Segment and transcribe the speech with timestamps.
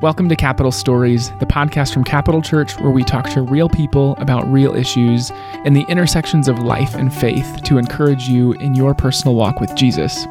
[0.00, 4.14] Welcome to Capital Stories, the podcast from Capital Church where we talk to real people
[4.18, 5.32] about real issues
[5.64, 9.74] and the intersections of life and faith to encourage you in your personal walk with
[9.74, 10.24] Jesus.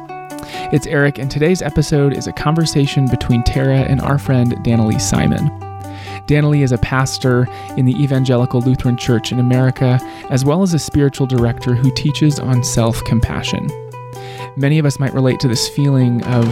[0.72, 5.48] It's Eric, and today's episode is a conversation between Tara and our friend Danilee Simon.
[6.26, 7.46] Danilee is a pastor
[7.76, 10.00] in the Evangelical Lutheran Church in America,
[10.30, 13.68] as well as a spiritual director who teaches on self compassion.
[14.58, 16.44] Many of us might relate to this feeling of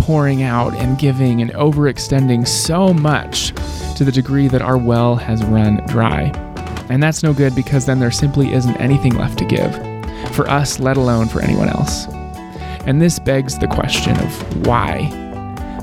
[0.00, 3.52] pouring out and giving and overextending so much
[3.94, 6.32] to the degree that our well has run dry.
[6.88, 9.72] And that's no good because then there simply isn't anything left to give,
[10.34, 12.06] for us, let alone for anyone else.
[12.86, 15.04] And this begs the question of why.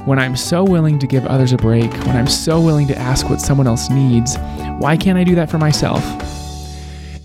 [0.03, 3.29] When I'm so willing to give others a break, when I'm so willing to ask
[3.29, 4.35] what someone else needs,
[4.79, 6.03] why can't I do that for myself?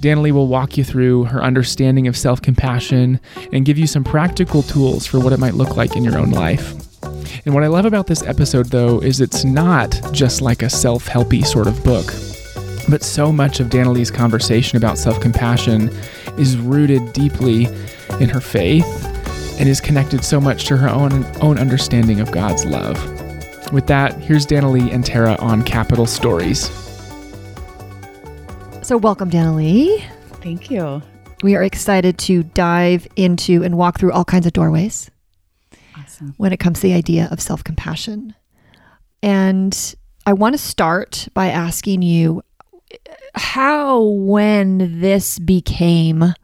[0.00, 3.20] Danilee will walk you through her understanding of self compassion
[3.52, 6.30] and give you some practical tools for what it might look like in your own
[6.30, 6.74] life.
[7.44, 11.06] And what I love about this episode, though, is it's not just like a self
[11.06, 12.06] helpy sort of book,
[12.88, 15.88] but so much of Danilee's conversation about self compassion
[16.38, 17.66] is rooted deeply
[18.20, 18.86] in her faith
[19.58, 23.02] and is connected so much to her own, own understanding of God's love.
[23.72, 26.85] With that, here's Danilee and Tara on Capital Stories.
[28.86, 30.00] So, welcome, Danilee.
[30.34, 31.02] Thank you.
[31.42, 35.10] We are excited to dive into and walk through all kinds of doorways
[35.98, 36.34] Awesome.
[36.36, 38.36] when it comes to the idea of self compassion.
[39.24, 42.44] And I want to start by asking you
[43.34, 46.34] how, when this became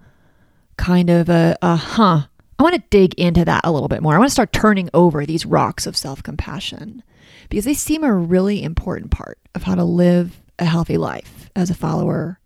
[0.76, 2.22] kind of a, a huh,
[2.58, 4.16] I want to dig into that a little bit more.
[4.16, 7.04] I want to start turning over these rocks of self compassion
[7.50, 11.70] because they seem a really important part of how to live a healthy life as
[11.70, 12.38] a follower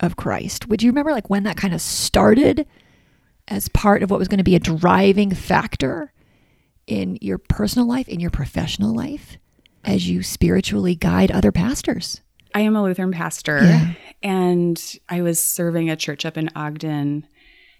[0.00, 0.68] of Christ.
[0.68, 2.66] Would you remember like when that kind of started
[3.48, 6.12] as part of what was going to be a driving factor
[6.86, 9.36] in your personal life, in your professional life,
[9.84, 12.20] as you spiritually guide other pastors?
[12.54, 13.92] I am a Lutheran pastor, Yeah.
[14.22, 17.26] and I was serving a church up in Ogden,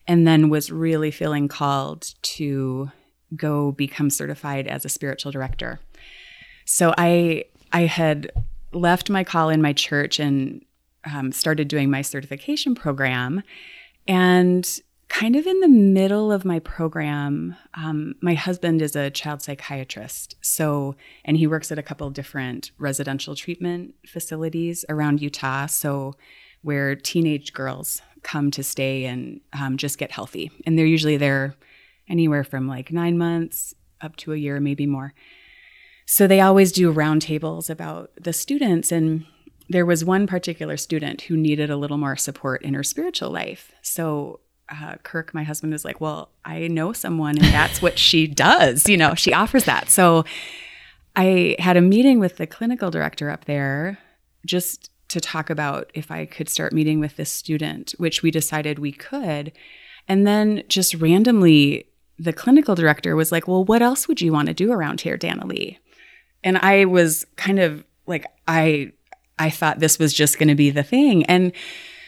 [0.06, 2.90] and then was really feeling called to
[3.36, 5.80] go become certified as a spiritual director.
[6.66, 8.30] So I I had
[8.74, 10.64] left my call in my church and
[11.12, 13.42] um, started doing my certification program,
[14.06, 19.42] and kind of in the middle of my program, um, my husband is a child
[19.42, 20.34] psychiatrist.
[20.40, 25.66] So, and he works at a couple different residential treatment facilities around Utah.
[25.66, 26.14] So,
[26.62, 30.50] where teenage girls come to stay and um, just get healthy.
[30.66, 31.54] And they're usually there
[32.08, 35.12] anywhere from like nine months up to a year, maybe more.
[36.06, 38.92] So, they always do roundtables about the students.
[38.92, 39.26] And
[39.68, 43.72] there was one particular student who needed a little more support in her spiritual life.
[43.82, 48.26] So, uh, Kirk, my husband, was like, Well, I know someone, and that's what she
[48.46, 48.88] does.
[48.88, 49.90] You know, she offers that.
[49.90, 50.24] So
[51.16, 53.98] I had a meeting with the clinical director up there
[54.44, 58.78] just to talk about if I could start meeting with this student, which we decided
[58.78, 59.52] we could.
[60.08, 61.86] And then just randomly,
[62.18, 65.18] the clinical director was like, Well, what else would you want to do around here,
[65.18, 65.78] Danilee?
[66.44, 68.92] And I was kind of like, I
[69.38, 71.24] I thought this was just going to be the thing.
[71.24, 71.52] And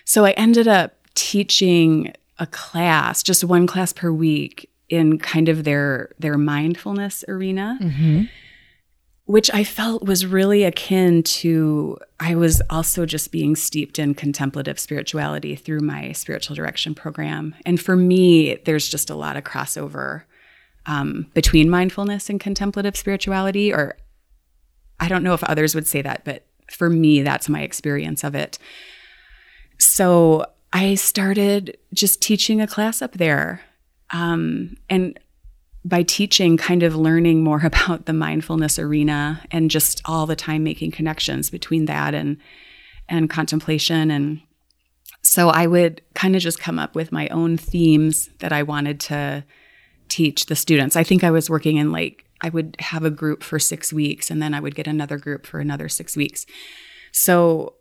[0.05, 5.65] so I ended up teaching a class, just one class per week in kind of
[5.65, 7.79] their their mindfulness arena.
[9.25, 14.79] Which I felt was really akin to, I was also just being steeped in contemplative
[14.79, 17.53] spirituality through my spiritual direction program.
[17.67, 20.23] And for me, there's just a lot of crossover
[20.87, 23.97] um, between mindfulness and contemplative spirituality, or
[25.01, 28.35] I don't know if others would say that, but for me, that's my experience of
[28.35, 28.59] it.
[29.79, 33.63] So I started just teaching a class up there.
[34.11, 35.19] Um, and
[35.85, 40.65] by teaching, kind of learning more about the mindfulness arena and just all the time
[40.65, 42.39] making connections between that and
[43.09, 44.41] and contemplation and
[45.23, 49.01] so I would kind of just come up with my own themes that I wanted
[49.01, 49.45] to
[50.09, 50.97] teach the students.
[50.97, 54.31] I think I was working in like I would have a group for 6 weeks
[54.31, 56.47] and then I would get another group for another 6 weeks.
[57.13, 57.77] So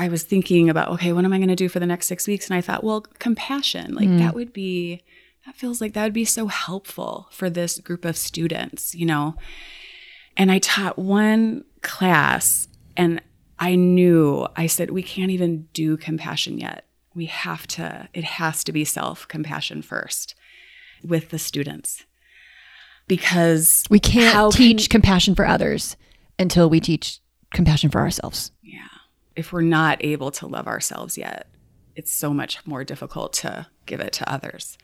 [0.00, 2.26] I was thinking about, okay, what am I going to do for the next six
[2.26, 2.48] weeks?
[2.48, 4.18] And I thought, well, compassion, like mm.
[4.18, 5.02] that would be,
[5.44, 9.34] that feels like that would be so helpful for this group of students, you know?
[10.38, 13.20] And I taught one class and
[13.58, 16.86] I knew, I said, we can't even do compassion yet.
[17.14, 20.34] We have to, it has to be self compassion first
[21.04, 22.06] with the students.
[23.10, 25.96] Because We can't how can- teach compassion for others
[26.38, 27.18] until we teach
[27.52, 28.52] compassion for ourselves.
[28.62, 28.86] Yeah.
[29.34, 31.48] If we're not able to love ourselves yet,
[31.96, 34.78] it's so much more difficult to give it to others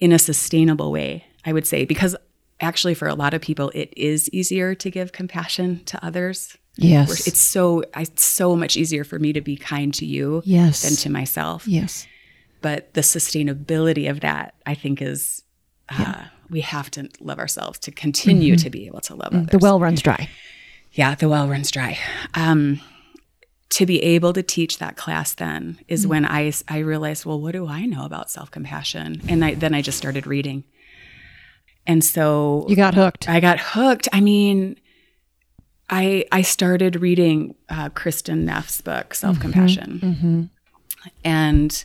[0.00, 2.16] in a sustainable way, I would say, because
[2.60, 6.56] actually for a lot of people it is easier to give compassion to others.
[6.76, 7.28] Yes.
[7.28, 10.82] It's so it's so much easier for me to be kind to you Yes.
[10.82, 11.68] than to myself.
[11.68, 12.06] yes.
[12.62, 15.42] But the sustainability of that, I think, is
[15.88, 16.24] uh,
[16.54, 18.70] we have to love ourselves to continue to mm-hmm.
[18.70, 19.50] be able to love mm, others.
[19.50, 20.28] The well runs dry.
[20.92, 21.98] Yeah, the well runs dry.
[22.34, 22.80] Um,
[23.70, 26.10] to be able to teach that class then is mm.
[26.10, 29.20] when I, I realized, well, what do I know about self compassion?
[29.28, 30.62] And I, then I just started reading.
[31.88, 33.28] And so You got hooked.
[33.28, 34.08] I got hooked.
[34.12, 34.78] I mean,
[35.90, 39.14] I I started reading uh, Kristin Neff's book, mm-hmm.
[39.14, 41.10] Self Compassion, mm-hmm.
[41.24, 41.84] and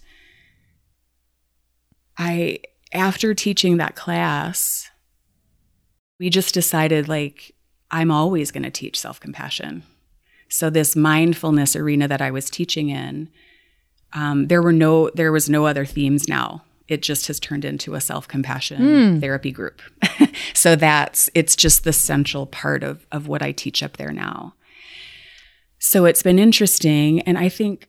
[2.18, 2.60] I
[2.92, 4.90] after teaching that class,
[6.20, 7.56] we just decided like
[7.92, 9.84] I'm always going to teach self compassion.
[10.50, 13.30] So this mindfulness arena that I was teaching in,
[14.14, 16.64] um, there were no there was no other themes now.
[16.88, 19.82] It just has turned into a self compassion therapy group.
[20.54, 24.56] so that's it's just the central part of of what I teach up there now.
[25.78, 27.88] So it's been interesting, and I think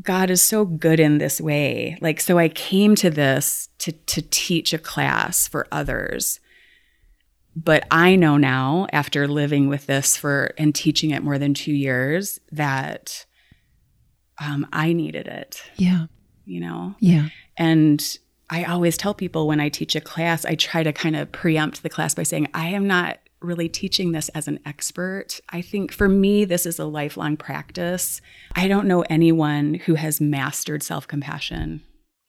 [0.00, 1.98] God is so good in this way.
[2.00, 6.40] Like, so I came to this to to teach a class for others.
[7.54, 11.74] But I know now, after living with this for and teaching it more than two
[11.74, 13.26] years, that
[14.42, 15.62] um, I needed it.
[15.76, 16.06] Yeah.
[16.46, 17.28] You know, Yeah.
[17.58, 18.18] and
[18.50, 21.82] I always tell people when I teach a class, I try to kind of preempt
[21.82, 25.40] the class by saying, I am not really teaching this as an expert.
[25.50, 28.20] I think for me, this is a lifelong practice.
[28.54, 31.82] I don't know anyone who has mastered self compassion.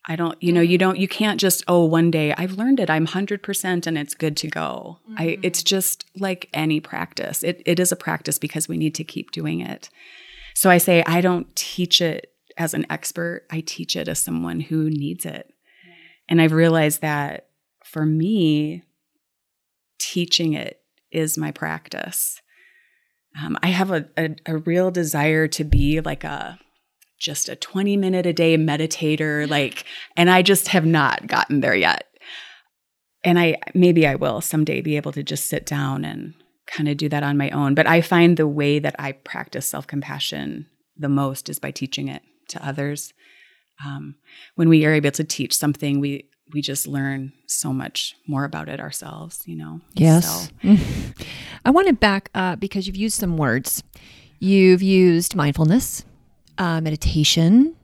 [0.05, 2.89] I don't, you know, you don't, you can't just, oh, one day I've learned it,
[2.89, 4.99] I'm 100% and it's good to go.
[5.15, 5.41] I, mm-hmm.
[5.43, 7.41] it's just like any practice.
[7.41, 9.89] It, it is a practice because we need to keep doing it.
[10.55, 14.59] So I say, I don't teach it as an expert, I teach it as someone
[14.59, 15.53] who needs it.
[16.27, 17.47] And I've realized that
[17.83, 18.83] for me,
[19.99, 20.82] teaching it
[21.13, 22.41] is my practice.
[23.41, 26.59] Um, I have a, a, a real desire to be like a
[27.19, 29.85] just a 20 minute a day meditator, like,
[30.17, 32.07] and I just have not gotten there yet.
[33.23, 36.33] And I maybe I will someday be able to just sit down and
[36.67, 37.75] kind of do that on my own.
[37.75, 40.67] But I find the way that I practice self compassion
[40.97, 43.13] the most is by teaching it to others.
[43.85, 44.15] Um,
[44.55, 48.69] when we are able to teach something, we we just learn so much more about
[48.69, 49.43] it ourselves.
[49.45, 49.81] You know.
[49.93, 50.49] Yes.
[50.61, 50.77] So,
[51.65, 53.83] I want to back up because you've used some words.
[54.39, 56.03] You've used mindfulness,
[56.57, 57.75] uh, meditation,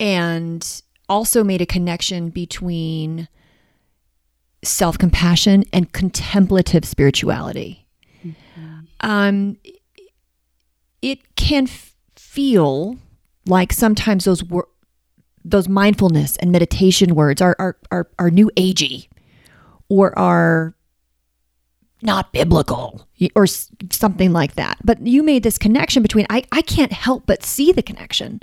[0.00, 3.28] and also made a connection between
[4.64, 7.86] self compassion and contemplative spirituality.
[9.00, 9.58] Um,
[11.02, 12.96] it can f- feel
[13.46, 14.68] like sometimes those wor-
[15.50, 19.08] those mindfulness and meditation words are are are, are new agey
[19.88, 20.74] or are
[22.02, 24.78] not biblical or something like that.
[24.84, 28.40] But you made this connection between, I, I can't help but see the connection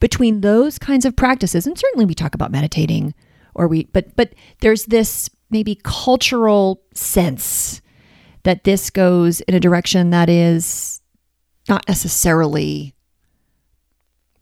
[0.00, 1.66] between those kinds of practices.
[1.66, 3.14] And certainly we talk about meditating
[3.54, 7.80] or we, but, but there's this maybe cultural sense
[8.42, 11.00] that this goes in a direction that is
[11.68, 12.94] not necessarily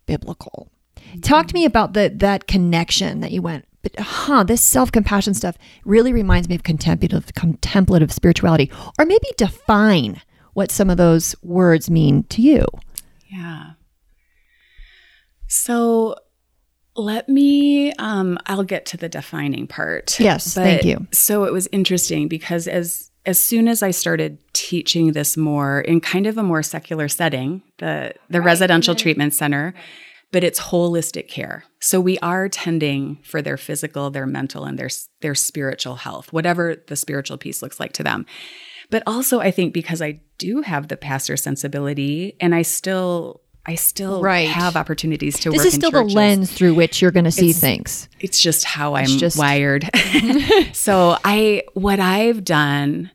[0.07, 0.71] biblical.
[1.23, 3.67] Talk to me about the that connection that you went.
[3.83, 9.27] But huh, this self compassion stuff really reminds me of contemplative contemplative spirituality, or maybe
[9.37, 10.21] define
[10.55, 12.65] what some of those words mean to you.
[13.29, 13.73] Yeah.
[15.49, 16.17] So
[16.97, 20.19] let me um I'll get to the defining part.
[20.19, 21.07] Yes, thank you.
[21.13, 26.01] So it was interesting because as as soon as I started teaching this more in
[26.01, 29.75] kind of a more secular setting, the the residential treatment center,
[30.33, 31.65] but it's holistic care.
[31.81, 34.91] So we are tending for their physical, their mental and their
[35.21, 38.27] their spiritual health, whatever the spiritual piece looks like to them.
[38.91, 43.75] But also I think because I do have the pastor sensibility and I still I
[43.75, 44.49] still Right.
[44.49, 47.61] have opportunities to This is still the lens through which you're going to see It's-
[47.61, 48.09] things.
[48.21, 49.91] It's just how I'm just- wired.
[50.73, 53.11] so I what I've done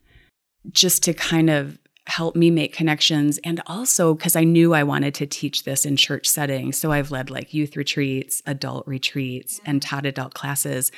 [0.72, 1.77] just to kind of
[2.12, 5.96] help me make connections and also because I knew I wanted to teach this in
[5.96, 6.77] church settings.
[6.77, 10.91] So I've led like youth retreats, adult retreats, and taught adult classes.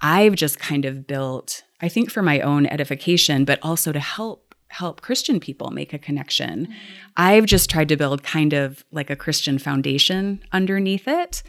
[0.00, 4.54] I've just kind of built, I think for my own edification, but also to help
[4.70, 6.68] help Christian people make a connection.
[7.16, 11.42] I've just tried to build kind of like a Christian foundation underneath it.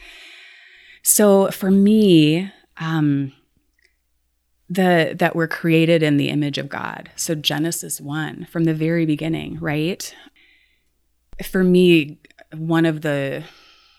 [1.04, 3.34] So for me, um,
[4.70, 7.10] the that we're created in the image of God.
[7.16, 10.14] So Genesis 1 from the very beginning, right?
[11.44, 12.20] For me,
[12.56, 13.44] one of the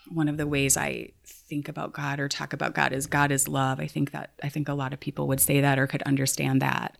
[0.08, 3.48] one of the ways I think about God or talk about God is God is
[3.48, 3.80] love.
[3.80, 6.62] I think that I think a lot of people would say that or could understand
[6.62, 6.96] that.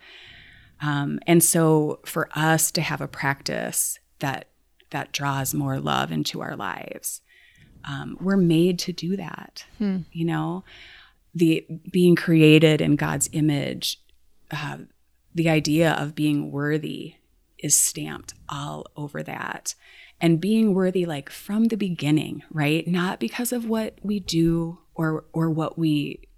[0.82, 4.48] Um, and so for us to have a practice that
[4.90, 7.20] that draws more love into our lives,
[7.84, 9.64] um, we're made to do that.
[10.10, 10.64] You know,
[11.34, 14.00] the being created in God's image,
[14.50, 14.78] uh,
[15.34, 17.14] the idea of being worthy
[17.58, 19.74] is stamped all over that.
[20.20, 22.86] And being worthy, like from the beginning, right?
[22.86, 26.28] Not because of what we do or or what we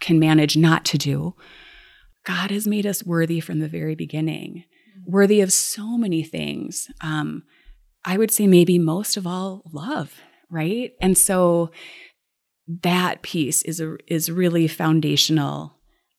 [0.00, 1.36] can manage not to do.
[2.24, 4.64] God has made us worthy from the very beginning,
[5.06, 6.90] worthy of so many things.
[7.00, 7.44] Um,
[8.04, 10.20] I would say maybe most of all, love,
[10.50, 10.92] right?
[11.00, 11.70] And so
[12.82, 15.74] that piece is a, is really foundational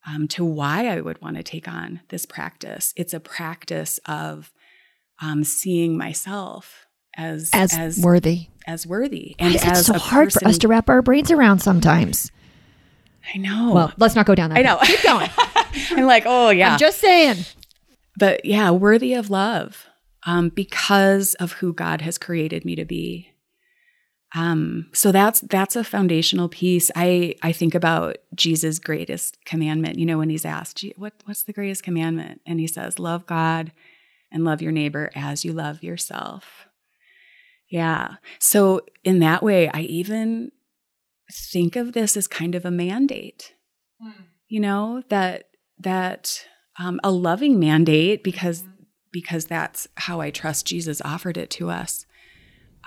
[0.06, 2.92] um, to why I would want to take on this practice.
[2.96, 4.52] It's a practice of
[5.20, 8.48] um, seeing myself as As, as worthy.
[8.66, 11.60] as worthy Why and it as so hard for us to wrap our brains around
[11.60, 12.30] sometimes?
[13.34, 13.72] I know.
[13.72, 14.58] Well, let's not go down that.
[14.58, 14.78] I know.
[14.78, 14.88] path.
[14.88, 15.30] Keep going.
[16.00, 16.72] I'm like, oh yeah.
[16.72, 17.44] I'm just saying.
[18.16, 19.86] but yeah, worthy of love
[20.24, 23.28] um, because of who God has created me to be.
[24.34, 26.90] Um, so that's that's a foundational piece.
[26.96, 29.98] I I think about Jesus' greatest commandment.
[29.98, 33.72] You know, when he's asked, "What what's the greatest commandment?" and he says, "Love God
[34.30, 36.66] and love your neighbor as you love yourself."
[37.68, 38.16] Yeah.
[38.38, 40.52] So in that way, I even
[41.30, 43.54] think of this as kind of a mandate.
[44.48, 45.48] You know that
[45.78, 46.46] that
[46.78, 48.64] um, a loving mandate because
[49.12, 52.06] because that's how I trust Jesus offered it to us.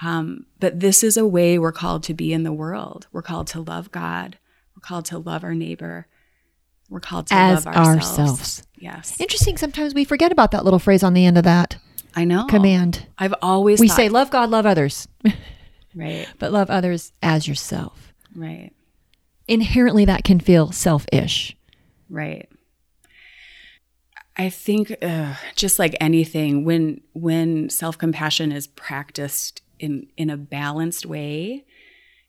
[0.04, 3.08] Um, but this is a way we're called to be in the world.
[3.12, 4.38] We're called to love God.
[4.76, 6.08] We're called to love our neighbor.
[6.90, 8.20] We're called to As love ourselves.
[8.20, 8.64] ourselves.
[8.78, 9.58] Yes, Interesting.
[9.58, 11.78] Sometimes we forget about that little phrase on the end of that
[12.16, 12.46] I know.
[12.46, 13.08] command.
[13.18, 15.08] I've always We thought- say, love God, love others,
[15.96, 18.14] right, but love others as yourself.
[18.36, 18.72] right,
[19.48, 21.56] Inherently, that can feel selfish.
[22.10, 22.48] right.
[24.38, 30.38] I think uh, just like anything, when when self compassion is practiced in in a
[30.38, 31.66] balanced way,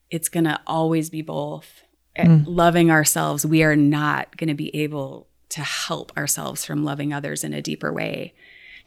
[0.09, 1.83] it's gonna always be both.
[2.17, 7.13] Uh, Loving ourselves, we are not going to be able to help ourselves from loving
[7.13, 8.33] others in a deeper way.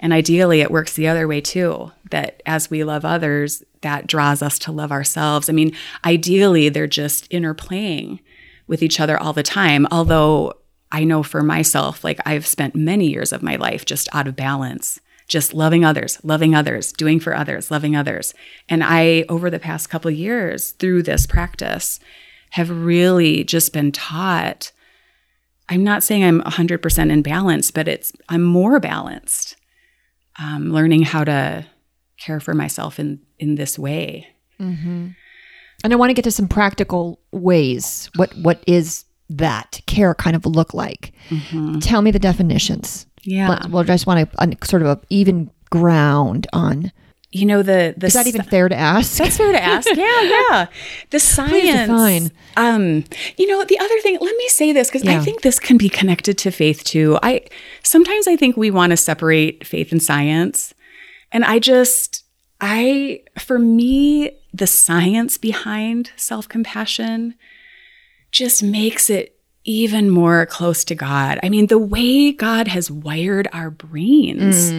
[0.01, 1.93] And ideally, it works the other way too.
[2.11, 5.49] That as we love others, that draws us to love ourselves.
[5.49, 8.19] I mean, ideally, they're just interplaying
[8.67, 9.87] with each other all the time.
[9.91, 10.55] Although
[10.91, 14.35] I know for myself, like I've spent many years of my life just out of
[14.35, 18.35] balance, just loving others, loving others, doing for others, loving others.
[18.69, 22.01] And I, over the past couple of years, through this practice,
[22.51, 24.73] have really just been taught.
[25.69, 29.57] I'm not saying I'm 100% in balance, but it's I'm more balanced.
[30.43, 31.65] Um, learning how to
[32.19, 34.27] care for myself in in this way.
[35.85, 38.11] And I want to get to some practical ways.
[38.17, 41.13] What what is that care kind of look like?
[41.81, 43.07] Tell me the definitions.
[43.25, 43.49] Yeah.
[43.49, 46.93] Let- well, I just want to sort of a even ground on.
[47.33, 49.19] You know the the Is that even fair to ask?
[49.19, 49.89] That's fair to ask.
[49.97, 50.67] Yeah, yeah.
[51.11, 51.89] The science.
[51.89, 52.31] define.
[52.57, 53.05] Um,
[53.37, 55.21] you know, the other thing, let me say this because Yeah.
[55.21, 57.21] I think this can be connected to faith too.
[57.23, 57.43] I
[57.85, 60.75] sometimes I think we want to separate faith and science.
[61.31, 62.25] And I just
[62.61, 67.37] I for me, the science behind self-compassion
[68.33, 71.39] just makes it even more close to God.
[71.43, 74.71] I mean, the way God has wired our brains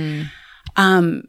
[0.75, 1.23] um,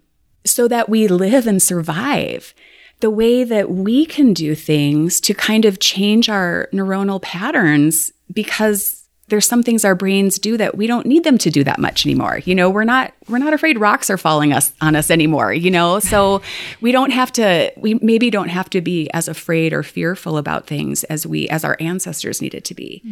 [0.44, 2.54] so that we live and survive.
[3.00, 9.01] The way that we can do things to kind of change our neuronal patterns because
[9.32, 12.04] there's some things our brains do that we don't need them to do that much
[12.04, 12.40] anymore.
[12.44, 15.70] You know, we're not we're not afraid rocks are falling us on us anymore, you
[15.70, 16.00] know?
[16.00, 16.42] So
[16.82, 20.66] we don't have to we maybe don't have to be as afraid or fearful about
[20.66, 23.02] things as we as our ancestors needed to be.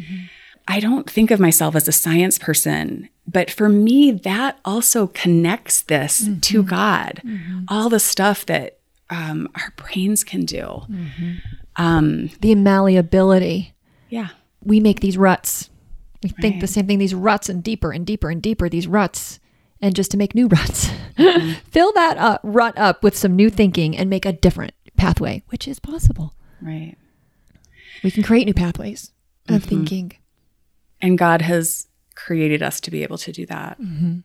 [0.68, 5.80] I don't think of myself as a science person, but for me, that also connects
[5.80, 7.22] this to God.
[7.68, 10.82] All the stuff that um, our brains can do.
[11.76, 13.72] Um, the malleability.
[14.10, 14.28] yeah,
[14.62, 15.70] We make these ruts.
[16.22, 16.98] We think the same thing.
[16.98, 18.68] These ruts and deeper and deeper and deeper.
[18.68, 19.40] These ruts,
[19.80, 21.52] and just to make new ruts, mm-hmm.
[21.70, 25.66] fill that up, rut up with some new thinking, and make a different pathway, which
[25.66, 26.34] is possible.
[26.60, 26.96] right.
[28.02, 29.12] We can create new pathways
[29.48, 29.68] of mm-hmm.
[29.68, 30.12] thinking.
[31.02, 33.80] And God has created us to be able to do that.
[33.80, 34.20] Mm-hmm.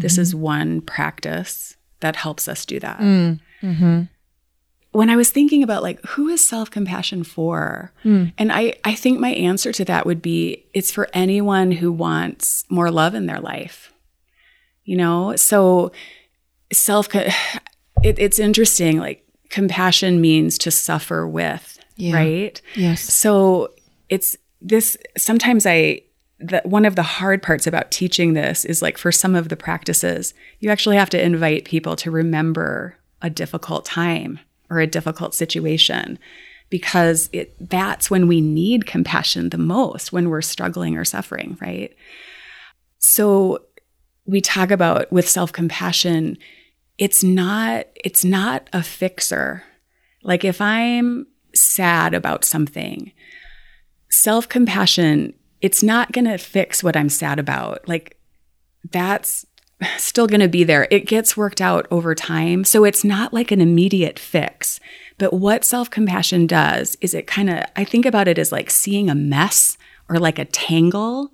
[0.00, 3.00] This is one practice that helps us do that.
[4.96, 7.92] When I was thinking about like who is self-compassion for?
[8.02, 8.26] Hmm.
[8.38, 12.64] And I I think my answer to that would be it's for anyone who wants
[12.70, 13.92] more love in their life.
[14.84, 15.36] You know?
[15.36, 15.92] So
[16.72, 22.14] self it, it's interesting like compassion means to suffer with, Yeah.
[22.16, 22.62] right?
[22.74, 23.02] Yes.
[23.02, 23.74] So
[24.08, 26.00] it's this sometimes I
[26.40, 29.56] that one of the hard parts about teaching this is like for some of the
[29.56, 34.38] practices, you actually have to invite people to remember a difficult time
[34.70, 36.18] or a difficult situation
[36.68, 41.94] because it that's when we need compassion the most when we're struggling or suffering, right?
[42.98, 43.62] So
[44.24, 46.38] we talk about with self-compassion,
[46.98, 49.62] it's not it's not a fixer.
[50.22, 53.12] Like if I'm sad about something,
[54.10, 57.88] self-compassion it's not going to fix what I'm sad about.
[57.88, 58.18] Like
[58.92, 59.46] that's
[59.98, 60.88] still going to be there.
[60.90, 62.64] It gets worked out over time.
[62.64, 64.80] So it's not like an immediate fix.
[65.18, 68.70] But what self compassion does is it kind of, I think about it as like
[68.70, 69.78] seeing a mess
[70.08, 71.32] or like a tangle.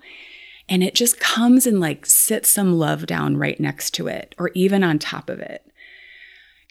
[0.69, 4.51] And it just comes and like sits some love down right next to it or
[4.55, 5.65] even on top of it.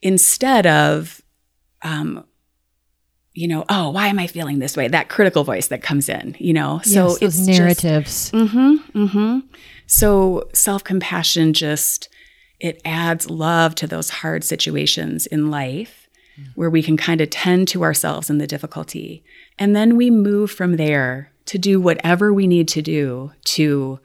[0.01, 1.21] Instead of,
[1.83, 2.25] um,
[3.33, 4.87] you know, oh, why am I feeling this way?
[4.87, 6.81] That critical voice that comes in, you know.
[6.83, 8.31] So yes, it's narratives.
[8.31, 9.39] Just, mm-hmm, mm-hmm.
[9.91, 12.09] So self compassion just
[12.59, 16.07] it adds love to those hard situations in life
[16.39, 16.47] mm.
[16.55, 19.23] where we can kind of tend to ourselves in the difficulty,
[19.59, 23.99] and then we move from there to do whatever we need to do to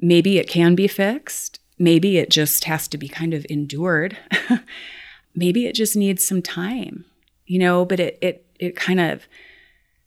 [0.00, 4.18] maybe it can be fixed, maybe it just has to be kind of endured,
[5.34, 7.04] maybe it just needs some time
[7.50, 9.26] you know, but it it it kind of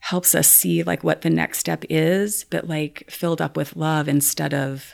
[0.03, 4.09] helps us see like what the next step is, but like filled up with love
[4.09, 4.91] instead of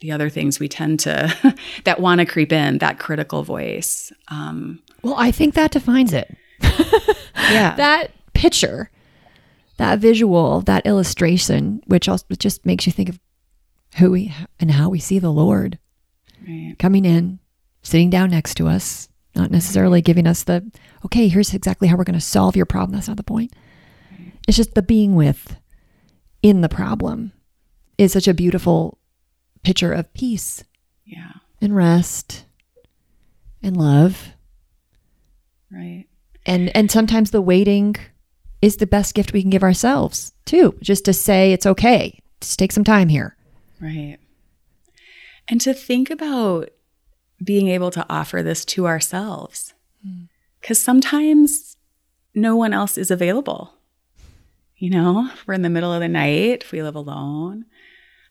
[0.00, 4.10] the other things we tend to that want to creep in, that critical voice.
[4.28, 6.34] Um, well, I think that defines it.
[6.62, 7.76] yeah.
[7.76, 8.90] That picture,
[9.76, 13.20] that visual, that illustration, which also just makes you think of
[13.98, 15.78] who we and how we see the Lord
[16.48, 16.74] right.
[16.78, 17.38] coming in,
[17.82, 20.72] sitting down next to us, not necessarily giving us the,
[21.04, 22.92] okay, here's exactly how we're going to solve your problem.
[22.92, 23.52] That's not the point.
[24.48, 25.58] It's just the being with
[26.42, 27.32] in the problem
[27.98, 28.98] is such a beautiful
[29.62, 30.64] picture of peace.
[31.04, 31.32] Yeah.
[31.60, 32.46] And rest
[33.62, 34.32] and love.
[35.70, 36.06] Right.
[36.46, 37.96] And and sometimes the waiting
[38.62, 40.78] is the best gift we can give ourselves too.
[40.80, 42.18] Just to say it's okay.
[42.40, 43.36] Just take some time here.
[43.82, 44.16] Right.
[45.46, 46.70] And to think about
[47.44, 49.74] being able to offer this to ourselves.
[50.60, 50.84] Because mm.
[50.84, 51.76] sometimes
[52.34, 53.74] no one else is available.
[54.78, 57.64] You know, we're in the middle of the night, if we live alone.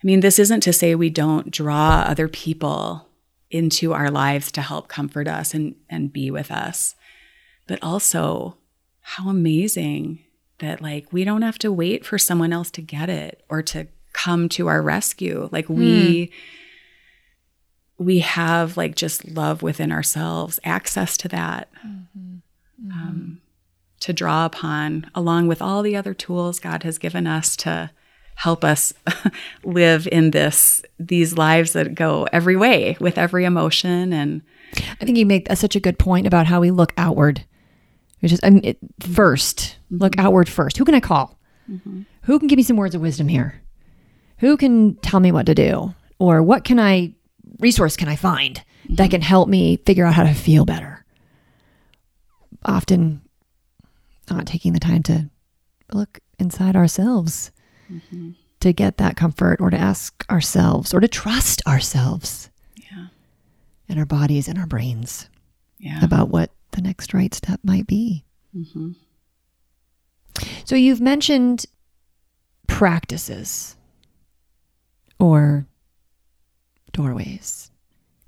[0.03, 3.07] I mean, this isn't to say we don't draw other people
[3.49, 6.95] into our lives to help comfort us and, and be with us,
[7.65, 8.57] but also
[9.01, 10.19] how amazing
[10.59, 13.87] that, like, we don't have to wait for someone else to get it or to
[14.13, 15.49] come to our rescue.
[15.51, 16.27] Like, we.
[16.27, 16.33] Mm
[17.97, 22.37] we have like just love within ourselves, access to that mm-hmm.
[22.85, 22.91] Mm-hmm.
[22.91, 23.41] Um,
[24.01, 27.91] to draw upon, along with all the other tools God has given us to
[28.35, 28.93] help us
[29.63, 34.41] live in this these lives that go every way with every emotion and
[35.01, 37.45] I think you make such a good point about how we look outward.
[38.19, 39.97] Which is I mean, it, 1st mm-hmm.
[39.97, 40.77] look outward first.
[40.77, 41.37] Who can I call?
[41.69, 42.03] Mm-hmm.
[42.23, 43.61] Who can give me some words of wisdom here?
[44.39, 45.93] Who can tell me what to do?
[46.19, 47.13] Or what can I
[47.59, 48.95] resource can I find mm-hmm.
[48.95, 51.05] that can help me figure out how to feel better?
[52.65, 53.21] Often
[54.29, 55.29] not taking the time to
[55.93, 57.51] look inside ourselves
[57.91, 58.31] mm-hmm.
[58.59, 63.07] to get that comfort or to ask ourselves or to trust ourselves yeah.
[63.89, 65.29] and our bodies and our brains
[65.79, 66.03] yeah.
[66.03, 68.23] about what the next right step might be.
[68.55, 68.91] Mm-hmm.
[70.65, 71.65] So you've mentioned
[72.67, 73.75] practices
[75.19, 75.65] or
[76.91, 77.71] doorways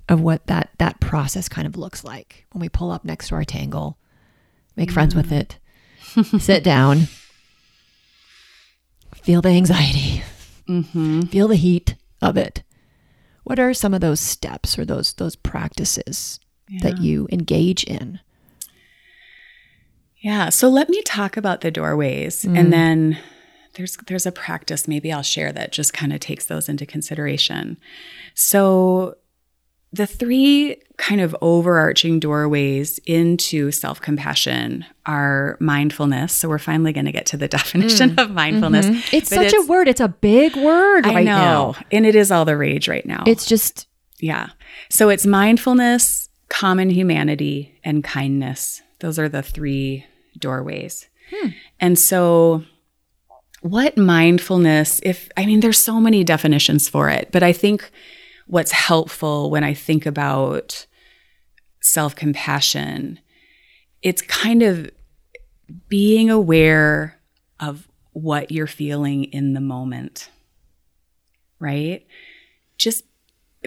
[0.08, 3.36] of what that that process kind of looks like when we pull up next to
[3.36, 3.96] our tangle,
[4.76, 5.58] make friends with it,
[6.38, 7.08] sit down,
[9.14, 10.22] feel the anxiety,
[10.68, 11.22] mm-hmm.
[11.22, 12.62] feel the heat of it.
[13.44, 16.80] What are some of those steps or those those practices yeah.
[16.82, 18.20] that you engage in?
[20.16, 22.58] Yeah, so let me talk about the doorways mm.
[22.58, 23.18] and then
[23.74, 27.78] there's there's a practice maybe I'll share that just kind of takes those into consideration.
[28.34, 29.16] So
[29.92, 36.32] the three kind of overarching doorways into self-compassion are mindfulness.
[36.32, 38.22] So we're finally going to get to the definition mm.
[38.22, 38.86] of mindfulness.
[38.86, 39.16] Mm-hmm.
[39.16, 39.88] It's such it's, a word.
[39.88, 41.74] It's a big word I right know, now.
[41.90, 43.24] And it is all the rage right now.
[43.26, 43.86] It's just
[44.20, 44.50] yeah.
[44.90, 48.82] So it's mindfulness, common humanity, and kindness.
[49.00, 50.04] Those are the three
[50.38, 51.08] doorways.
[51.34, 51.48] Hmm.
[51.80, 52.64] And so
[53.62, 57.90] what mindfulness, if, I mean, there's so many definitions for it, but I think
[58.50, 60.86] what's helpful when I think about
[61.80, 63.20] self compassion,
[64.02, 64.90] it's kind of
[65.88, 67.18] being aware
[67.60, 70.28] of what you're feeling in the moment.
[71.60, 72.04] right?
[72.76, 73.04] Just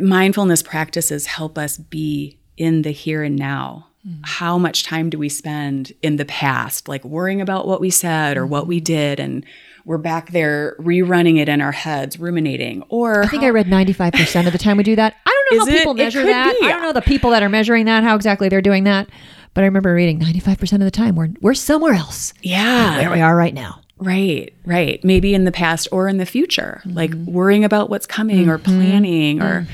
[0.02, 3.88] mindfulness practices help us be in the here and now.
[4.06, 4.20] Mm.
[4.24, 8.36] How much time do we spend in the past, like worrying about what we said
[8.36, 9.20] or what we did?
[9.20, 9.46] And
[9.86, 12.84] we're back there rerunning it in our heads, ruminating.
[12.90, 15.16] Or I think I read 95% of the time we do that.
[15.26, 15.78] I don't know Is how it?
[15.80, 16.56] people measure that.
[16.60, 16.66] be.
[16.66, 19.10] I don't know the people that are measuring that, how exactly they're doing that.
[19.54, 22.34] But I remember reading 95% of the time we're, we're somewhere else.
[22.42, 23.82] yeah, Where we are right now.
[24.00, 25.02] Right, right.
[25.04, 27.32] Maybe in the past or in the future, like Mm-hmm.
[27.32, 29.66] worrying about what's coming or planning or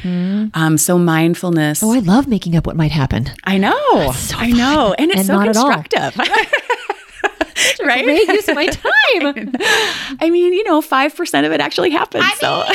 [0.53, 1.81] um, so mindfulness.
[1.81, 3.29] Oh, I love making up what might happen.
[3.45, 5.71] I know, so I know, and it's And so not at all.
[5.73, 6.15] constructive,
[7.83, 8.03] right?
[8.03, 9.53] Great use of my time.
[10.21, 12.25] I mean, you know, five percent of it actually happens.
[12.39, 12.65] so,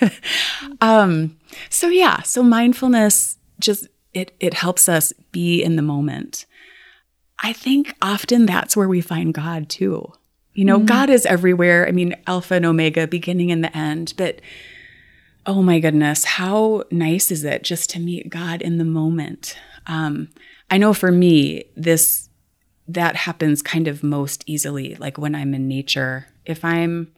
[0.80, 1.36] um,
[1.70, 6.46] so yeah, so mindfulness just it it helps us be in the moment.
[7.42, 10.12] I think often that's where we find God too.
[10.54, 11.86] You know, God is everywhere.
[11.86, 14.14] I mean, Alpha and Omega, beginning and the end.
[14.16, 14.40] But
[15.44, 19.58] oh my goodness, how nice is it just to meet God in the moment?
[19.86, 20.30] Um,
[20.70, 22.30] I know for me, this
[22.88, 26.26] that happens kind of most easily, like when I'm in nature.
[26.44, 27.12] If I'm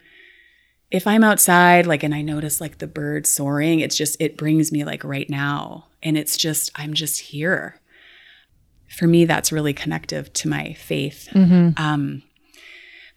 [0.90, 4.72] if I'm outside, like, and I notice like the bird soaring, it's just it brings
[4.72, 7.80] me like right now, and it's just I'm just here.
[8.88, 11.28] For me, that's really connective to my faith.
[11.76, 12.22] Um,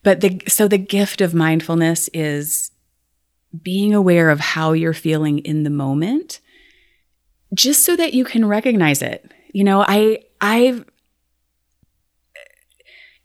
[0.04, 2.72] but the so the gift of mindfulness is
[3.64, 6.42] being aware of how you're feeling in the moment,
[7.54, 9.32] just so that you can recognize it.
[9.54, 10.84] You know, I I've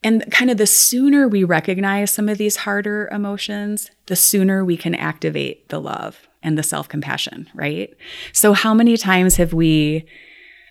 [0.03, 4.77] and kind of the sooner we recognize some of these harder emotions, the sooner we
[4.77, 7.95] can activate the love and the self compassion, right?
[8.33, 10.07] So, how many times have we,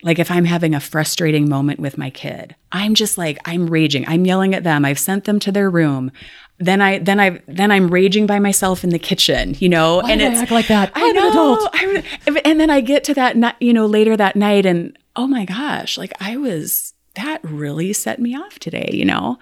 [0.04, 4.08] like, if I'm having a frustrating moment with my kid, I'm just like, I'm raging,
[4.08, 6.12] I'm yelling at them, I've sent them to their room.
[6.58, 10.16] Then I, then I, then I'm raging by myself in the kitchen, you know, Why
[10.16, 10.92] do I act like that?
[10.96, 11.70] I I'm an adult.
[11.76, 12.04] I'm-
[12.46, 15.98] and then I get to that, you know, later that night, and oh my gosh,
[15.98, 19.38] like I was that really set me off today, you know?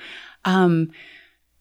[0.45, 0.91] Um,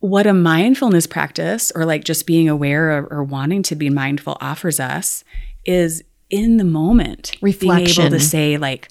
[0.03, 4.37] what a mindfulness practice or like just being aware or, or wanting to be mindful
[4.40, 5.22] offers us
[5.64, 8.07] is in the moment being Reflection.
[8.07, 8.88] able to say like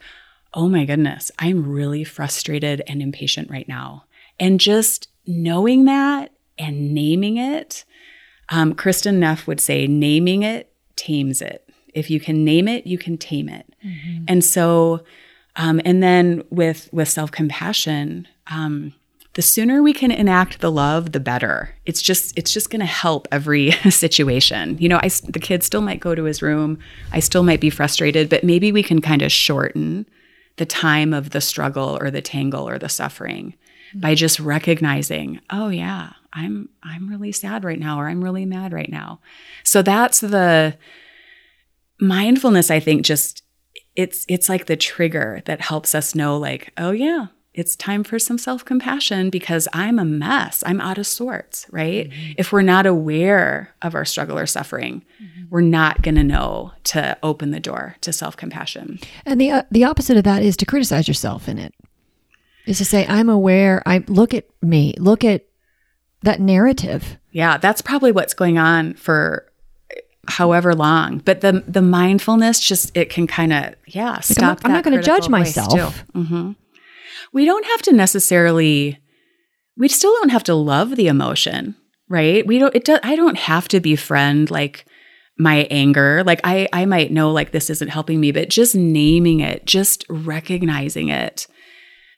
[0.54, 4.06] oh my goodness i'm really frustrated and impatient right now
[4.40, 7.84] and just knowing that and naming it
[8.48, 12.98] um, kristin neff would say naming it tames it if you can name it you
[12.98, 13.76] can tame it
[14.30, 15.04] and so
[15.56, 18.94] um, and then with with self compassion, um,
[19.34, 21.76] the sooner we can enact the love, the better.
[21.86, 24.78] It's just it's just going to help every situation.
[24.78, 26.80] You know, I the kid still might go to his room.
[27.12, 30.06] I still might be frustrated, but maybe we can kind of shorten
[30.58, 33.56] the time of the struggle or the tangle or the suffering
[33.94, 38.74] by just recognizing, oh yeah, I'm I'm really sad right now or I'm really mad
[38.74, 39.20] right now.
[39.64, 40.78] So that's the
[42.00, 43.44] mindfulness I think just
[44.02, 48.18] it's it's like the trigger that helps us know like oh yeah it's time for
[48.18, 53.74] some self-compassion because i'm a mess i'm out of sorts right if we're not aware
[53.82, 55.04] of our struggle or suffering
[55.50, 59.84] we're not going to know to open the door to self-compassion And the uh, the
[59.84, 61.74] opposite of that is to criticize yourself in it.
[62.66, 63.82] Is to say I'm aware.
[63.86, 64.94] I look at me.
[64.98, 65.42] Look at
[66.24, 67.18] that narrative.
[67.32, 69.51] yeah that's probably what's going on for
[70.40, 74.48] however long but the the mindfulness just it can kind of yeah Like, stop I'm
[74.48, 76.04] not, I'm not going to judge myself.
[76.14, 76.22] too.
[76.24, 76.52] hmm
[77.34, 78.98] We don't have to necessarily.
[79.78, 81.76] We still don't have to love the emotion,
[82.10, 82.46] right?
[82.46, 82.76] We don't.
[82.76, 82.86] It.
[82.86, 84.86] Do, I don't have to befriend like
[85.38, 86.24] my anger.
[86.26, 86.68] Like I.
[86.74, 91.48] I might know like this isn't helping me, but just naming it, just recognizing it,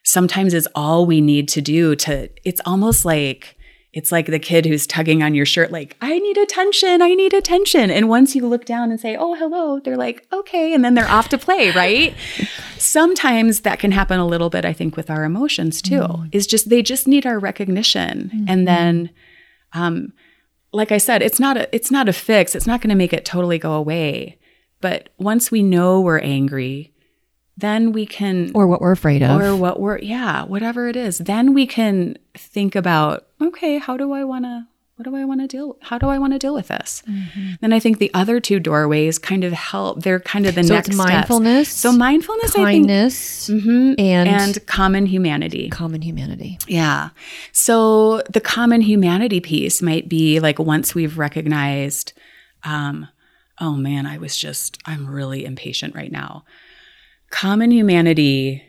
[0.04, 1.96] sometimes is all we need to do.
[1.96, 2.30] To.
[2.44, 3.56] It's almost like.
[3.94, 7.32] It's like the kid who's tugging on your shirt, like, I need attention, I need
[7.32, 7.92] attention.
[7.92, 10.74] And once you look down and say, oh, hello, they're like, okay.
[10.74, 12.16] And then they're off to play, right?
[12.80, 16.70] Sometimes that can happen a little bit, I think, with our emotions too, is just
[16.70, 18.46] they just need our recognition.
[18.48, 19.12] And then,
[19.74, 20.12] um,
[20.72, 22.56] like I said, it's not a it's not a fix.
[22.56, 24.40] It's not going to make it totally go away.
[24.82, 26.93] But once we know we're angry,
[27.58, 29.40] then we can Or what we're afraid of.
[29.40, 34.12] or what we're yeah whatever it is then we can think about okay how do
[34.14, 36.54] i want to what do i want to deal how do i want to deal
[36.54, 37.04] with this
[37.62, 40.74] then i think the other two doorways kind of help they're kind of the so
[40.74, 41.12] next it's steps.
[41.12, 43.96] mindfulness, so mindfulness i think kindness, Mhm.
[44.00, 46.58] and, and common humanity common humanity.
[46.68, 47.10] yeah.
[47.52, 52.14] So the common humanity piece might be like once we've recognized,
[52.64, 53.08] um,
[53.60, 56.46] oh man, I was just, I'm really impatient right now.
[57.34, 58.64] Common humanity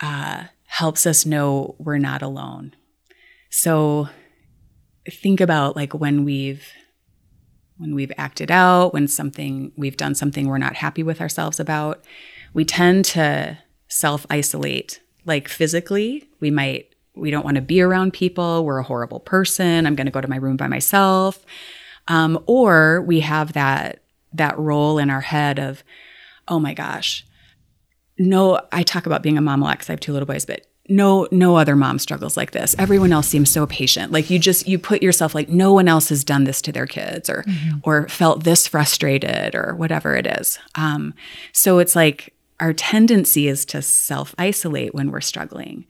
[0.00, 2.74] uh, helps us know we're not alone.
[3.50, 4.08] So
[5.06, 6.66] think about like when we've
[7.76, 12.02] when we've acted out, when something we've done something we're not happy with ourselves about,
[12.54, 15.02] we tend to self isolate.
[15.26, 18.64] Like physically, we might we don't want to be around people.
[18.64, 19.86] We're a horrible person.
[19.86, 21.44] I'm going to go to my room by myself.
[22.08, 25.84] Um, or we have that that role in our head of,
[26.48, 27.26] oh my gosh,
[28.18, 28.60] no.
[28.72, 30.66] I talk about being a mom a lot because I have two little boys, but
[30.88, 34.66] no no other mom struggles like this everyone else seems so patient like you just
[34.66, 37.78] you put yourself like no one else has done this to their kids or mm-hmm.
[37.82, 41.12] or felt this frustrated or whatever it is um,
[41.52, 45.84] so it's like our tendency is to self isolate when we're struggling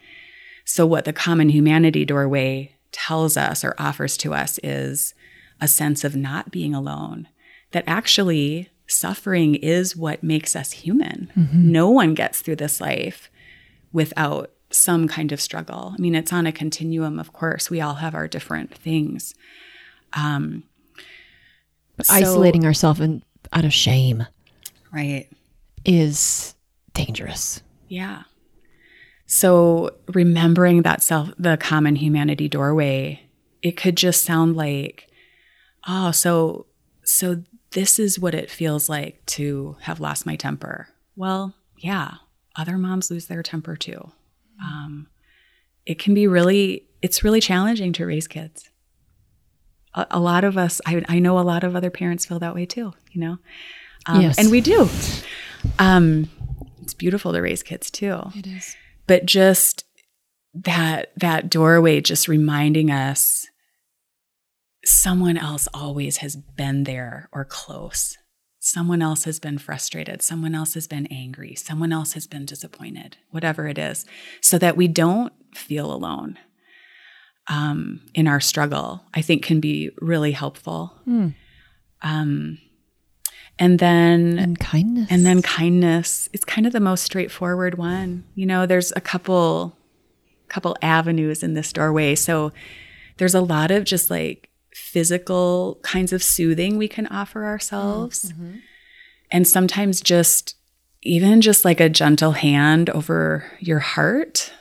[0.64, 5.14] so what the common humanity doorway tells us or offers to us is
[5.60, 7.28] a sense of not being alone
[7.70, 11.72] that actually suffering is what makes us human mm-hmm.
[11.72, 13.30] no one gets through this life
[13.92, 15.94] without some kind of struggle.
[15.96, 17.70] I mean, it's on a continuum, of course.
[17.70, 19.34] We all have our different things.
[20.12, 20.64] Um,
[22.02, 23.00] so, isolating ourselves
[23.52, 24.26] out of shame,
[24.92, 25.28] right,
[25.84, 26.54] is
[26.94, 27.62] dangerous.
[27.88, 28.24] Yeah.
[29.26, 33.22] So remembering that self, the common humanity doorway,
[33.62, 35.08] it could just sound like,
[35.86, 36.66] oh, so
[37.04, 37.42] so
[37.72, 40.88] this is what it feels like to have lost my temper.
[41.16, 42.14] Well, yeah,
[42.56, 44.10] other moms lose their temper too.
[44.62, 45.08] Um,
[45.86, 48.70] it can be really it's really challenging to raise kids.
[49.94, 52.54] A, a lot of us I, I, know a lot of other parents feel that
[52.54, 53.38] way too you know?
[54.06, 54.38] Um, yes.
[54.38, 54.88] and we do.
[55.78, 56.30] Um,
[56.82, 58.20] it's beautiful to raise kids too.
[58.34, 58.76] It is.
[59.06, 59.84] But just
[60.54, 63.46] that that doorway just reminding us
[64.88, 68.16] someone else always has been there or close.
[68.60, 73.16] Someone else has been frustrated, someone else has been angry, someone else has been disappointed,
[73.30, 74.04] whatever it is,
[74.40, 76.38] so that we don't feel alone
[77.48, 80.92] um, in our struggle, I think can be really helpful.
[81.06, 81.34] Mm.
[82.02, 82.58] Um,
[83.58, 85.08] and then and kindness.
[85.10, 88.24] and then kindness it's kind of the most straightforward one.
[88.36, 89.76] You know there's a couple
[90.48, 92.14] couple avenues in this doorway.
[92.14, 92.52] So
[93.16, 94.47] there's a lot of just like
[94.78, 98.32] physical kinds of soothing we can offer ourselves.
[98.32, 98.58] Mm-hmm.
[99.30, 100.54] And sometimes just
[101.02, 104.52] even just like a gentle hand over your heart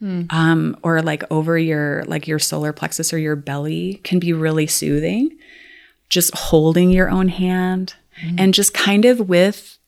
[0.00, 0.32] mm.
[0.32, 4.66] um, or like over your like your solar plexus or your belly can be really
[4.66, 5.36] soothing
[6.08, 8.38] just holding your own hand mm.
[8.38, 9.78] and just kind of with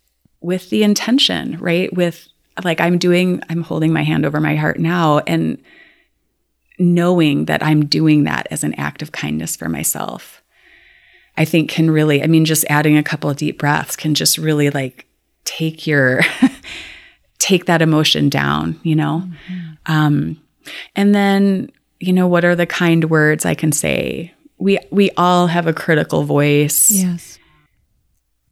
[0.40, 2.28] with the intention right with
[2.64, 5.62] like i'm doing i'm holding my hand over my heart now and
[6.78, 10.42] knowing that I'm doing that as an act of kindness for myself,
[11.36, 14.38] I think can really, I mean, just adding a couple of deep breaths can just
[14.38, 15.06] really like
[15.44, 16.22] take your,
[17.38, 19.22] take that emotion down, you know?
[19.24, 19.92] Mm-hmm.
[19.92, 20.42] Um,
[20.94, 24.32] and then, you know, what are the kind words I can say?
[24.58, 26.90] We, we all have a critical voice.
[26.90, 27.38] Yes.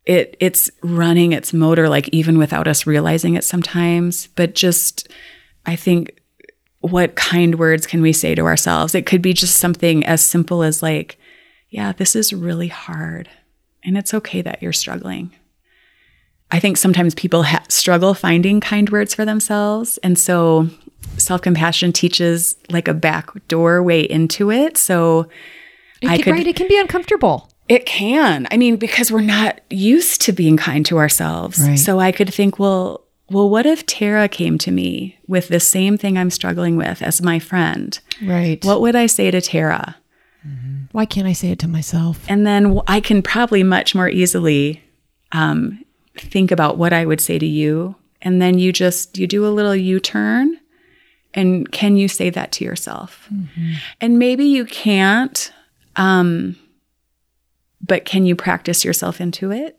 [0.04, 5.08] It, it's running its motor, like even without us realizing it sometimes, but just,
[5.64, 6.20] I think
[6.90, 8.94] what kind words can we say to ourselves?
[8.94, 11.18] It could be just something as simple as, like,
[11.70, 13.28] yeah, this is really hard.
[13.82, 15.32] And it's okay that you're struggling.
[16.50, 19.98] I think sometimes people ha- struggle finding kind words for themselves.
[20.02, 20.68] And so
[21.16, 24.76] self compassion teaches like a back doorway into it.
[24.76, 25.28] So
[26.02, 26.30] it I can, could.
[26.32, 27.50] Right, it can be uncomfortable.
[27.66, 28.46] It can.
[28.50, 31.58] I mean, because we're not used to being kind to ourselves.
[31.60, 31.78] Right.
[31.78, 35.96] So I could think, well, well, what if Tara came to me with the same
[35.96, 37.98] thing I'm struggling with as my friend?
[38.22, 38.62] Right.
[38.64, 39.96] What would I say to Tara?
[40.46, 40.84] Mm-hmm.
[40.92, 42.24] Why can't I say it to myself?
[42.28, 44.82] And then I can probably much more easily
[45.32, 45.82] um,
[46.16, 47.96] think about what I would say to you.
[48.20, 50.60] And then you just, you do a little U turn.
[51.32, 53.26] And can you say that to yourself?
[53.32, 53.72] Mm-hmm.
[54.02, 55.50] And maybe you can't,
[55.96, 56.56] um,
[57.80, 59.78] but can you practice yourself into it?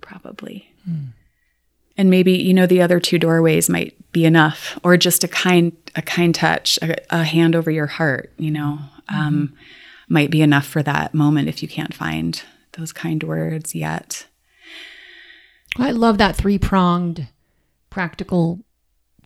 [0.00, 0.72] Probably.
[0.88, 1.12] Mm
[2.00, 5.76] and maybe you know the other two doorways might be enough or just a kind
[5.94, 9.14] a kind touch a, a hand over your heart you know mm-hmm.
[9.14, 9.54] um,
[10.08, 12.42] might be enough for that moment if you can't find
[12.78, 14.26] those kind words yet
[15.76, 17.28] i love that three-pronged
[17.90, 18.58] practical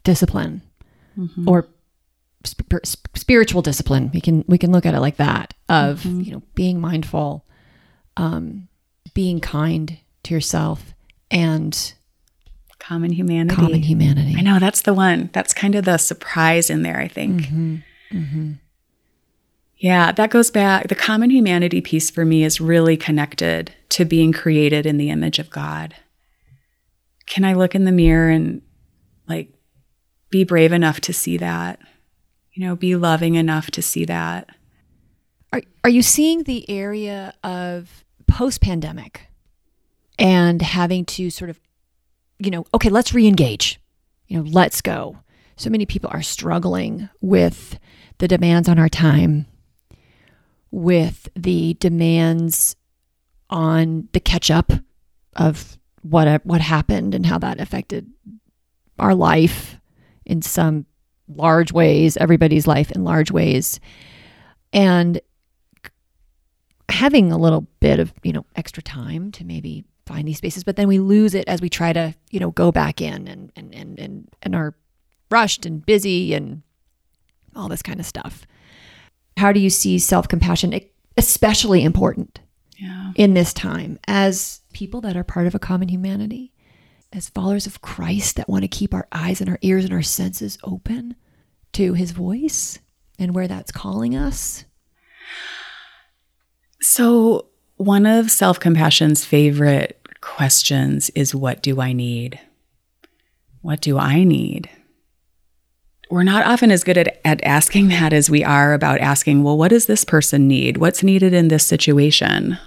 [0.03, 0.61] discipline
[1.17, 1.49] mm-hmm.
[1.49, 1.69] or
[2.43, 2.83] sp-
[3.15, 6.23] spiritual discipline we can we can look at it like that of mm-hmm.
[6.23, 7.47] you know being mindful
[8.17, 8.69] um,
[9.13, 10.93] being kind to yourself
[11.31, 11.95] and
[12.87, 13.57] Common humanity.
[13.57, 14.35] Common humanity.
[14.37, 15.31] I know that's the one.
[15.33, 17.43] That's kind of the surprise in there, I think.
[17.43, 17.77] Mm-hmm.
[18.13, 18.53] Mm-hmm.
[19.79, 20.89] Yeah, that goes back.
[20.89, 25.39] The common humanity piece for me is really connected to being created in the image
[25.39, 25.95] of God.
[27.27, 28.61] Can I look in the mirror and
[29.27, 29.49] like
[30.29, 31.81] be brave enough to see that?
[32.53, 34.51] You know, be loving enough to see that.
[35.55, 39.29] Are, are you seeing the area of post pandemic
[40.19, 41.59] and having to sort of,
[42.39, 43.81] you know, okay, let's re engage,
[44.27, 45.19] you know, let's go.
[45.57, 47.79] So many people are struggling with
[48.19, 49.47] the demands on our time,
[50.71, 52.77] with the demands
[53.51, 54.73] on the catch up
[55.37, 58.11] of what what happened and how that affected
[58.99, 59.79] our life
[60.25, 60.87] in some
[61.29, 63.81] large ways, everybody's life in large ways.
[64.73, 65.21] And
[66.89, 70.77] having a little bit of, you know, extra time to maybe find these spaces, but
[70.77, 73.75] then we lose it as we try to, you know, go back in and and
[73.75, 74.75] and and, and are
[75.31, 76.63] rushed and busy and
[77.57, 78.47] all this kind of stuff.
[79.37, 80.79] How do you see self-compassion
[81.17, 82.41] especially important
[82.79, 83.13] yeah.
[83.17, 86.53] in this time as people that are part of a common humanity?
[87.15, 90.03] as followers of Christ that want to keep our eyes and our ears and our
[90.03, 91.15] senses open
[91.73, 92.81] to his voice
[93.19, 94.65] and where that's calling us?
[96.81, 102.41] So, one of self compassion's favorite questions is what do I need?
[103.63, 104.69] What do I need?
[106.11, 109.57] We're not often as good at, at asking that as we are about asking, well,
[109.57, 110.77] what does this person need?
[110.77, 112.59] What's needed in this situation?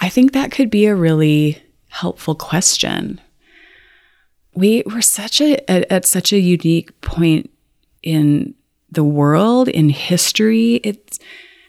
[0.00, 3.20] I think that could be a really helpful question.
[4.54, 7.50] We were such a at, at such a unique point
[8.02, 8.54] in
[8.90, 10.76] the world in history.
[10.76, 11.18] It's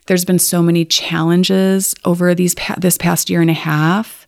[0.08, 4.28] there's been so many challenges over these this past year and a half,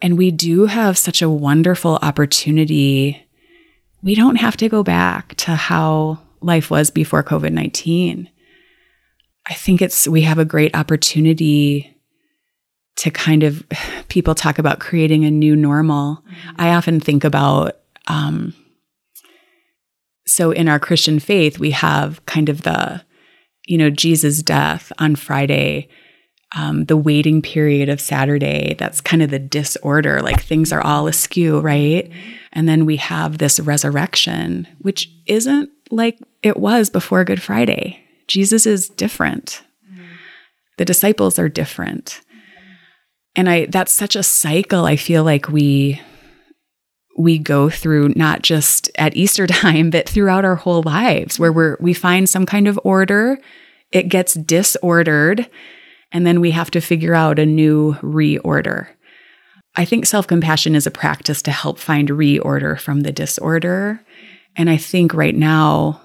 [0.00, 3.26] and we do have such a wonderful opportunity.
[4.02, 8.28] We don't have to go back to how life was before COVID 19.
[9.48, 11.96] I think it's we have a great opportunity
[12.96, 13.64] to kind of
[14.08, 16.16] people talk about creating a new normal.
[16.16, 16.50] Mm-hmm.
[16.58, 17.76] I often think about
[18.08, 18.54] um,
[20.28, 23.02] so in our Christian faith, we have kind of the,
[23.68, 25.88] you know, Jesus' death on Friday,
[26.56, 28.74] um, the waiting period of Saturday.
[28.78, 32.10] That's kind of the disorder, like things are all askew, right?
[32.10, 32.32] Mm-hmm.
[32.52, 38.02] And then we have this resurrection, which isn't like it was before Good Friday.
[38.26, 39.62] Jesus is different.
[39.90, 40.04] Mm-hmm.
[40.78, 42.22] The disciples are different
[43.38, 46.00] and i that's such a cycle i feel like we
[47.18, 51.76] we go through not just at easter time but throughout our whole lives where we're
[51.80, 53.38] we find some kind of order.
[53.90, 55.48] It gets disordered
[56.12, 58.88] and then we have to figure out a new reorder.
[59.76, 64.00] I think self-compassion is a practice to help find reorder from the disorder.
[64.56, 66.02] And i think right now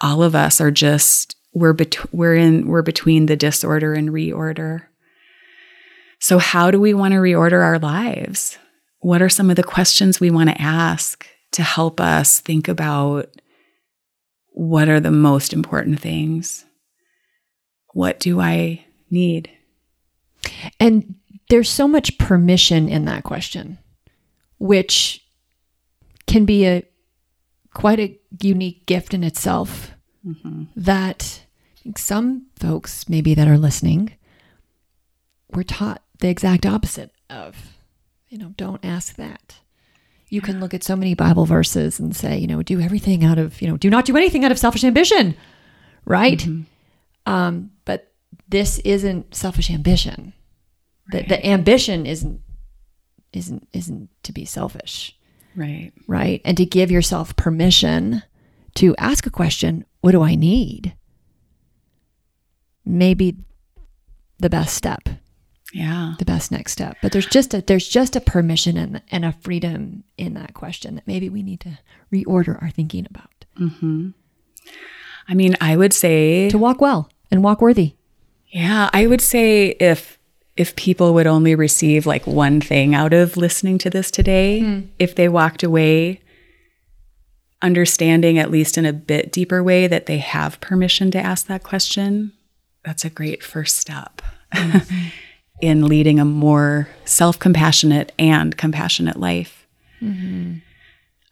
[0.00, 4.82] all of us are just we're bet- we're in we're between the disorder and reorder.
[6.18, 8.58] So, how do we want to reorder our lives?
[9.06, 13.40] What are some of the questions we want to ask to help us think about
[14.48, 16.64] what are the most important things?
[17.92, 19.48] What do I need?
[20.80, 21.14] And
[21.50, 23.78] there's so much permission in that question,
[24.58, 25.24] which
[26.26, 26.82] can be a
[27.74, 29.92] quite a unique gift in itself
[30.26, 30.64] mm-hmm.
[30.74, 31.44] that
[31.96, 34.16] some folks maybe that are listening
[35.52, 37.75] were taught the exact opposite of,
[38.28, 39.56] you know, don't ask that.
[40.28, 43.38] You can look at so many Bible verses and say, you know, do everything out
[43.38, 45.36] of, you know, do not do anything out of selfish ambition,
[46.04, 46.38] right?
[46.38, 47.32] Mm-hmm.
[47.32, 48.12] Um, but
[48.48, 50.32] this isn't selfish ambition.
[51.12, 51.28] Right.
[51.28, 52.40] The, the ambition isn't
[53.32, 55.16] isn't isn't to be selfish,
[55.54, 55.92] right?
[56.08, 58.22] Right, and to give yourself permission
[58.76, 60.96] to ask a question: What do I need?
[62.84, 63.36] Maybe
[64.38, 65.08] the best step
[65.76, 69.24] yeah the best next step but there's just a there's just a permission and, and
[69.24, 71.78] a freedom in that question that maybe we need to
[72.12, 74.10] reorder our thinking about mm-hmm.
[75.28, 77.94] i mean i would say to walk well and walk worthy
[78.48, 80.18] yeah i would say if
[80.56, 84.88] if people would only receive like one thing out of listening to this today mm.
[84.98, 86.22] if they walked away
[87.60, 91.62] understanding at least in a bit deeper way that they have permission to ask that
[91.62, 92.32] question
[92.82, 94.22] that's a great first step
[94.54, 95.08] mm-hmm.
[95.60, 99.66] in leading a more self compassionate and compassionate life.
[100.02, 100.58] Mm-hmm.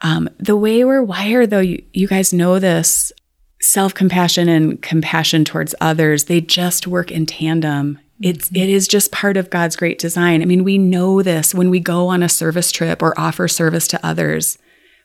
[0.00, 3.12] Um, the way we're wired, though, you, you guys know this
[3.60, 7.98] self compassion and compassion towards others, they just work in tandem.
[8.20, 8.56] It's mm-hmm.
[8.56, 10.42] it is just part of God's great design.
[10.42, 13.88] I mean, we know this when we go on a service trip or offer service
[13.88, 14.58] to others.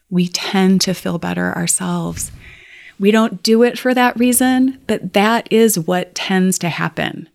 [0.10, 2.32] We tend to feel better ourselves.
[3.00, 7.30] We don't do it for that reason, but that is what tends to happen.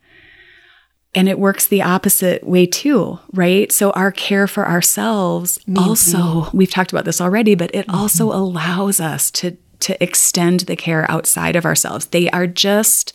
[1.15, 3.71] And it works the opposite way too, right?
[3.71, 7.97] So our care for ourselves also, we've talked about this already, but it mm-hmm.
[7.97, 12.07] also allows us to to extend the care outside of ourselves.
[12.07, 13.13] They are just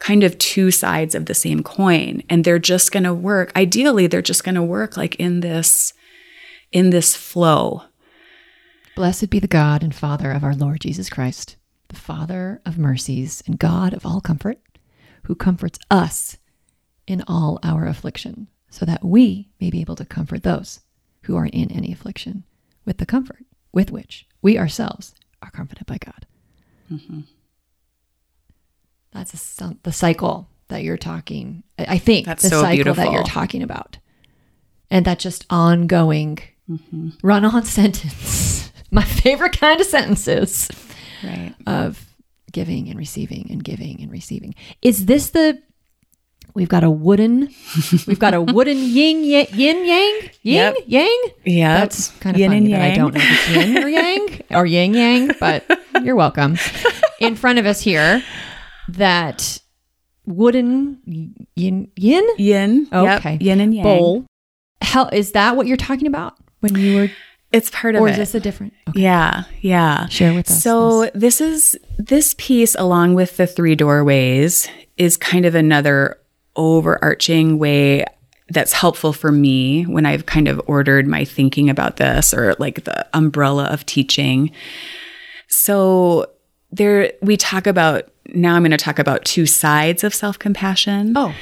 [0.00, 4.06] kind of two sides of the same coin and they're just going to work ideally
[4.06, 5.94] they're just going to work like in this
[6.72, 7.84] in this flow
[8.94, 11.56] Blessed be the God and Father of our Lord Jesus Christ,
[11.88, 14.60] the Father of mercies and God of all comfort,
[15.24, 16.36] who comforts us
[17.06, 20.80] in all our affliction, so that we may be able to comfort those
[21.22, 22.44] who are in any affliction
[22.84, 26.26] with the comfort with which we ourselves are comforted by God.
[26.90, 27.20] Mm-hmm.
[29.12, 31.62] That's a, the cycle that you're talking.
[31.78, 33.98] I think That's the so cycle that you're talking about,
[34.90, 36.38] and that just ongoing
[36.68, 37.10] mm-hmm.
[37.22, 38.72] run-on sentence.
[38.90, 40.70] My favorite kind of sentences
[41.22, 42.06] right of
[42.52, 44.54] giving and receiving and giving and receiving.
[44.82, 45.62] Is this the?
[46.54, 47.48] We've got a wooden.
[48.06, 50.76] We've got a wooden yin yang yin yang yin Yep.
[50.86, 51.18] yang.
[51.44, 53.88] yeah That's kind of yin funny and that I don't know if it's yin or
[53.88, 55.64] yang or yang yang, but
[56.04, 56.56] you're welcome.
[57.20, 58.22] In front of us here,
[58.88, 59.60] that
[60.26, 61.00] wooden
[61.56, 63.32] yin yin yin Okay.
[63.32, 64.24] yep, yin and yang bowl.
[64.80, 67.10] Hell, is that what you're talking about when you were,
[67.52, 68.74] it's part of or it is this a different?
[68.90, 69.00] Okay.
[69.00, 70.62] yeah yeah Share with us.
[70.62, 76.18] So this is this piece along with the three doorways is kind of another
[76.56, 78.04] overarching way
[78.50, 82.84] that's helpful for me when I've kind of ordered my thinking about this or like
[82.84, 84.50] the umbrella of teaching.
[85.48, 86.30] So
[86.70, 91.14] there we talk about now I'm going to talk about two sides of self-compassion.
[91.16, 91.34] oh,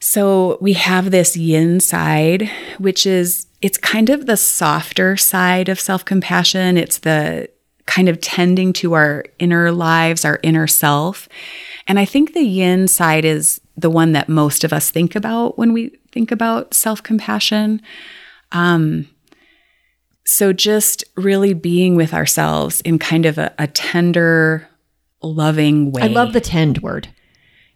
[0.00, 5.80] So we have this yin side, which is, it's kind of the softer side of
[5.80, 6.76] self compassion.
[6.76, 7.48] It's the
[7.86, 11.28] kind of tending to our inner lives, our inner self.
[11.86, 15.58] And I think the yin side is the one that most of us think about
[15.58, 17.80] when we think about self compassion.
[18.52, 19.08] Um,
[20.24, 24.68] so just really being with ourselves in kind of a, a tender,
[25.22, 26.02] loving way.
[26.02, 27.08] I love the tend word.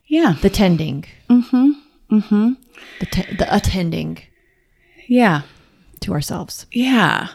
[0.07, 1.05] yeah, The tending.
[1.29, 1.73] Mm-hmm.
[2.11, 2.53] Mm-hmm.
[3.01, 4.23] The, te- the attending
[5.09, 5.43] yeah.
[6.01, 6.65] to ourselves.
[6.73, 7.29] Yeah.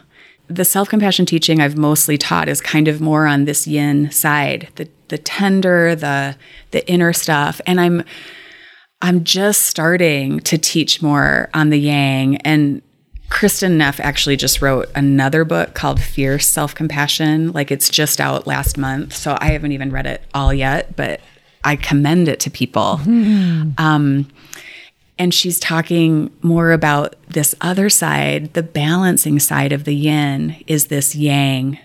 [0.47, 4.69] The self compassion teaching I've mostly taught is kind of more on this yin side,
[4.75, 6.35] the the tender, the
[6.71, 7.61] the inner stuff.
[7.65, 8.03] And I'm
[9.03, 12.37] I'm just starting to teach more on the yang.
[12.37, 12.81] And
[13.29, 17.51] Kristin Neff actually just wrote another book called Fierce Self Compassion.
[17.51, 19.13] Like it's just out last month.
[19.13, 21.19] So I haven't even read it all yet, but
[21.65, 22.99] I commend it to people.
[23.77, 24.29] Um,
[25.19, 30.87] and she's talking more about this other side, the balancing side of the yin is
[30.87, 31.77] this yang.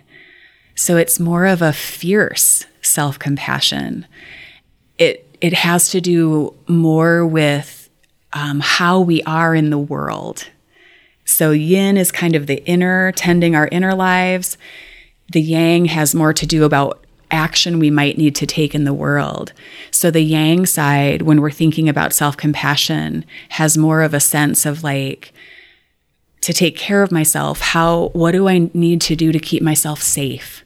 [0.76, 4.06] So it's more of a fierce self compassion.
[5.40, 7.88] It, has to do more with
[8.32, 10.48] um, how we are in the world.
[11.24, 14.56] So yin is kind of the inner, tending our inner lives.
[15.32, 18.94] The yang has more to do about action we might need to take in the
[18.94, 19.52] world.
[19.90, 24.64] So the yang side, when we're thinking about self compassion, has more of a sense
[24.64, 25.32] of like,
[26.40, 30.00] to take care of myself, how, what do I need to do to keep myself
[30.00, 30.64] safe?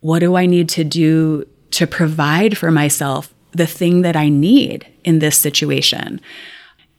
[0.00, 4.86] What do I need to do to provide for myself the thing that I need
[5.04, 6.20] in this situation?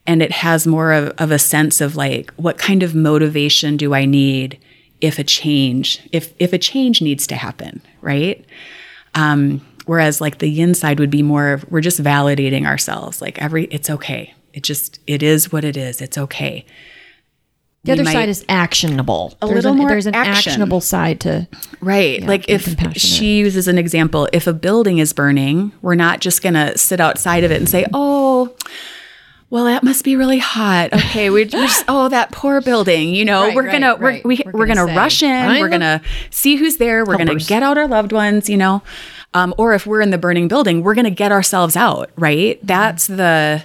[0.08, 3.94] and it has more of, of a sense of like what kind of motivation do
[3.94, 4.58] i need
[5.02, 8.46] if a change if if a change needs to happen right?
[9.16, 13.42] Um whereas like the yin side would be more of we're just validating ourselves like
[13.42, 14.34] every it's okay.
[14.54, 16.02] It just it is what it is.
[16.02, 16.66] It's okay
[17.84, 19.36] The other might- side is actionable.
[19.42, 20.34] A little an, more There's an action.
[20.52, 21.48] actionable side to.
[21.82, 22.22] Right.
[22.24, 26.54] like if she uses an example, if a building is burning, we're not just going
[26.54, 28.56] to sit outside of it and say, oh,
[29.50, 30.94] well, that must be really hot.
[30.94, 33.10] Okay, we just oh that poor building.
[33.16, 34.24] You know, Right, we're right, gonna right.
[34.24, 35.46] we're we, We're we're gonna gonna, say, rush in.
[35.46, 37.04] "Find We're gonna see who's there.
[37.04, 38.48] We're gonna get out our loved ones.
[38.50, 38.82] You know,
[39.34, 42.12] um, or if we're in the burning building, we're gonna get ourselves out.
[42.16, 42.60] Right.
[42.66, 43.64] That's the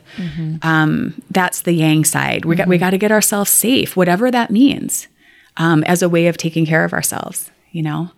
[0.63, 2.45] um, that's the yang side.
[2.45, 5.09] We got we got to get ourselves safe, whatever that means,
[5.57, 7.51] um, as a way of taking care of ourselves.
[7.73, 8.11] You know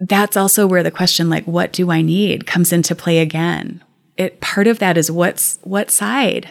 [0.00, 3.82] that's also where the question like what do i need comes into play again
[4.16, 6.48] it part of that is what's what side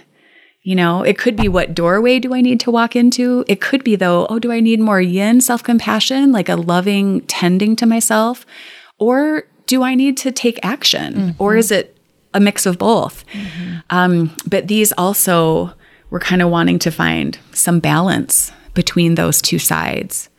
[0.62, 3.84] you know it could be what doorway do i need to walk into it could
[3.84, 8.46] be though oh do i need more yin self-compassion like a loving tending to myself
[9.00, 11.14] or do i need to take action?
[11.14, 11.44] Mm-hmm.
[11.44, 11.96] Or is it
[12.34, 13.24] a mix of both?
[13.28, 13.78] Mm-hmm.
[13.92, 15.74] Um, but these also
[16.10, 20.30] we're kind of wanting to find some balance between those two sides.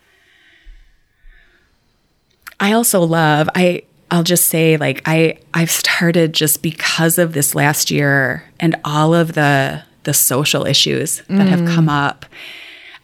[2.59, 7.55] I also love I I'll just say like I I've started just because of this
[7.55, 12.09] last year and all of the the social issues that have come mm.
[12.09, 12.26] up.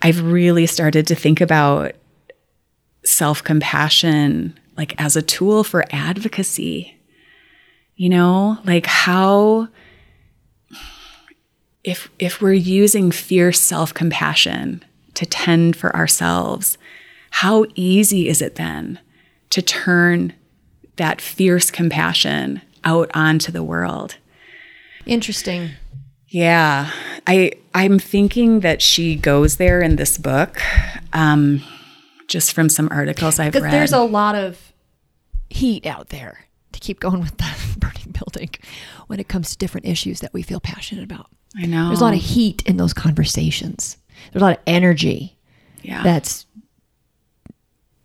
[0.03, 1.93] I've really started to think about
[3.05, 6.97] self-compassion like as a tool for advocacy.
[7.97, 9.68] You know, like how
[11.83, 16.77] if if we're using fierce self-compassion to tend for ourselves,
[17.31, 18.99] how easy is it then
[19.51, 20.35] to turn
[20.97, 24.16] that fierce compassion out onto the world?
[25.07, 25.70] Interesting.
[26.29, 26.91] Yeah,
[27.27, 30.61] I I'm thinking that she goes there in this book,
[31.12, 31.62] um,
[32.29, 33.72] just from some articles I've Because read.
[33.72, 34.72] there's a lot of
[35.49, 38.51] heat out there to keep going with the burning building
[39.07, 41.29] when it comes to different issues that we feel passionate about.
[41.57, 43.97] I know There's a lot of heat in those conversations.
[44.33, 45.39] There's a lot of energy
[45.83, 46.03] yeah.
[46.03, 46.47] that's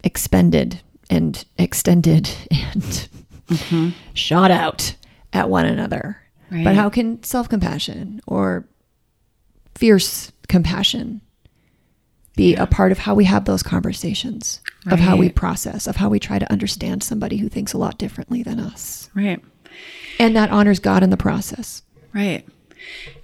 [0.04, 3.08] expended and extended and
[3.48, 3.90] mm-hmm.
[4.14, 4.96] shot out
[5.34, 6.18] at one another.
[6.50, 6.64] Right.
[6.64, 8.66] But how can self compassion or
[9.76, 11.22] fierce compassion
[12.36, 16.10] be a part of how we have those conversations, of how we process, of how
[16.10, 19.10] we try to understand somebody who thinks a lot differently than us?
[19.14, 19.42] right.
[20.20, 21.82] And that honors God in the process.
[22.14, 22.46] Right.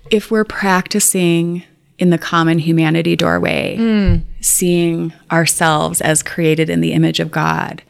[0.10, 1.64] If we're practicing
[2.00, 4.24] in the common humanity doorway, mm.
[4.42, 7.84] seeing ourselves as created in the image of God,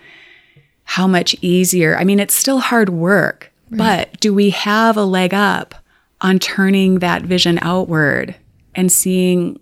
[0.83, 1.97] how much easier.
[1.97, 5.75] I mean, it's still hard work, but do we have a leg up
[6.21, 8.35] on turning that vision outward
[8.75, 9.59] and seeing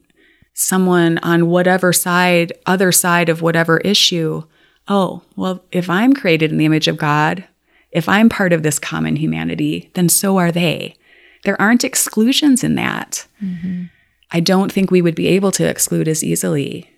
[0.55, 4.43] someone on whatever side, other side of whatever issue?
[4.87, 7.43] Oh, well, if I'm created in the image of God,
[7.91, 10.95] if I'm part of this common humanity, then so are they.
[11.43, 13.27] There aren't exclusions in that.
[13.43, 13.83] Mm-hmm.
[14.31, 16.89] I don't think we would be able to exclude as easily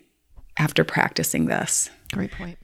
[0.58, 1.90] after practicing this.
[2.12, 2.58] Great point.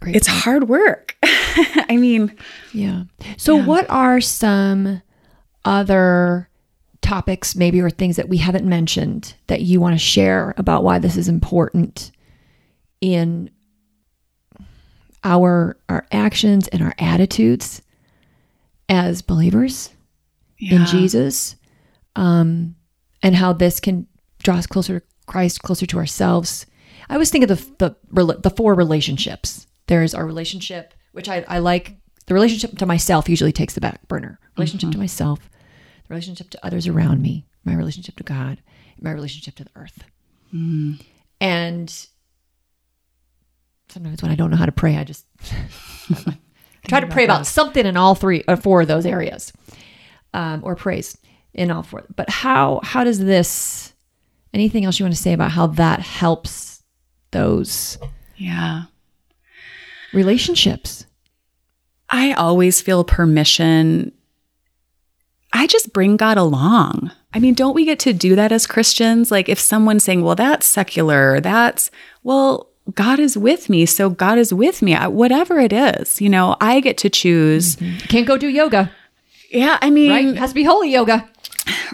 [0.00, 1.16] Great It's hard work.
[1.22, 2.36] I mean,
[2.72, 3.04] Yeah.
[3.36, 5.02] So, what are some
[5.64, 6.48] other
[7.02, 10.98] topics, maybe, or things that we haven't mentioned that you want to share about why
[10.98, 12.10] this is important
[13.00, 13.50] in
[15.24, 17.82] our our actions and our attitudes
[18.88, 19.90] as believers
[20.58, 20.86] in.
[20.86, 21.56] Jesus,
[22.16, 22.74] um,
[23.22, 24.06] and how this can
[24.42, 26.66] draw us closer to Christ, closer to ourselves.
[27.08, 29.66] I always think of the the the four relationships.
[29.86, 31.96] There's our relationship, which I, I like.
[32.26, 34.38] The relationship to myself usually takes the back burner.
[34.58, 35.48] Relationship to myself,
[36.08, 38.62] relationship to others around me, my relationship to God,
[39.00, 40.04] my relationship to the earth.
[41.40, 42.08] And
[43.88, 45.26] sometimes when I don't know how to pray, I just
[46.88, 49.52] try to pray about something in all three or four of those areas,
[50.34, 51.16] um, or praise
[51.54, 52.04] in all four.
[52.14, 53.92] But how how does this?
[54.54, 56.82] Anything else you want to say about how that helps
[57.32, 57.98] those
[58.36, 58.84] yeah.
[60.14, 61.04] relationships?
[62.08, 64.12] I always feel permission.
[65.52, 67.10] I just bring God along.
[67.32, 69.30] I mean, don't we get to do that as Christians?
[69.30, 71.90] Like if someone's saying, well, that's secular, that's,
[72.22, 73.84] well, God is with me.
[73.86, 74.94] So God is with me.
[74.94, 77.76] I- Whatever it is, you know, I get to choose.
[78.08, 78.90] Can't go do yoga,
[79.50, 79.78] Yeah.
[79.82, 80.26] I mean, right?
[80.28, 81.28] It has to be holy yoga.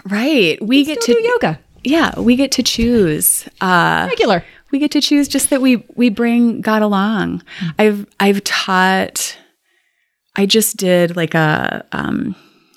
[0.09, 0.61] right.
[0.61, 3.47] We get to, do yoga yeah, we get to choose.
[3.61, 4.43] Uh, regular.
[4.71, 7.43] we get to choose just that we we bring God along.
[7.77, 9.37] I've I've taught
[10.35, 12.35] I just did like a um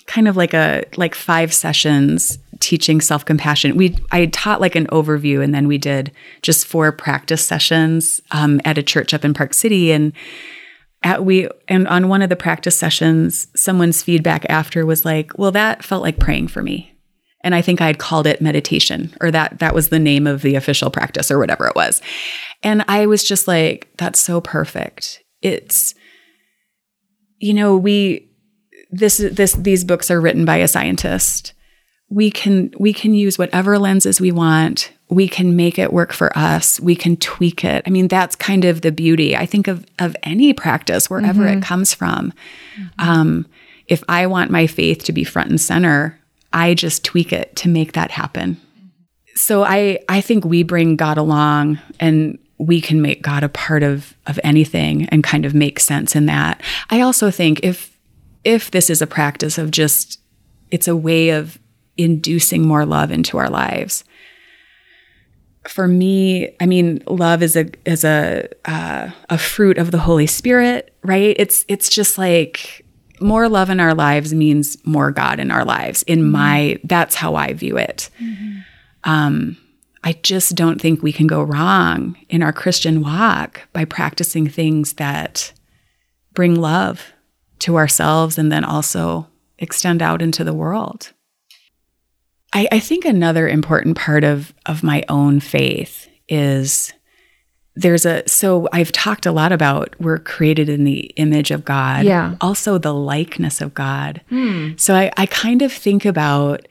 [0.09, 3.77] kind of like a like five sessions teaching self-compassion.
[3.77, 8.59] We I taught like an overview and then we did just four practice sessions um,
[8.65, 10.11] at a church up in Park City and
[11.03, 15.51] at we and on one of the practice sessions someone's feedback after was like, "Well,
[15.51, 16.95] that felt like praying for me."
[17.41, 20.41] and I think I had called it meditation or that that was the name of
[20.41, 22.01] the official practice or whatever it was.
[22.63, 25.23] And I was just like that's so perfect.
[25.41, 25.95] It's
[27.37, 28.28] you know, we
[28.89, 31.53] this is this these books are written by a scientist.
[32.09, 34.91] We can we can use whatever lenses we want.
[35.09, 36.79] We can make it work for us.
[36.79, 37.83] We can tweak it.
[37.85, 39.35] I mean, that's kind of the beauty.
[39.35, 42.33] I think of of any practice wherever it comes from.
[42.97, 43.47] Um,
[43.87, 46.19] if I want my faith to be front and center,
[46.53, 48.57] I just tweak it to make that happen.
[49.35, 53.83] So I I think we bring God along and we can make God a part
[53.83, 56.61] of of anything and kind of make sense in that.
[56.89, 57.88] I also think if
[58.43, 60.19] if this is a practice of just
[60.71, 61.59] it's a way of
[61.97, 64.03] inducing more love into our lives.
[65.67, 70.27] For me, I mean, love is a is a uh, a fruit of the Holy
[70.27, 71.35] Spirit, right?
[71.37, 72.85] It's it's just like
[73.21, 76.03] more love in our lives means more God in our lives.
[76.03, 78.09] In my, that's how I view it.
[79.03, 79.57] Um,
[80.03, 84.93] I just don't think we can go wrong in our Christian walk by practicing things
[84.93, 85.51] that
[86.33, 87.11] bring love
[87.59, 91.11] to ourselves and then also extend out into the world.
[92.53, 96.93] I, I think another important part of of my own faith is
[97.75, 102.05] there's a so I've talked a lot about we're created in the image of God.
[102.05, 102.35] Yeah.
[102.41, 104.21] Also the likeness of God.
[104.29, 104.71] Hmm.
[104.77, 106.67] So I, I kind of think about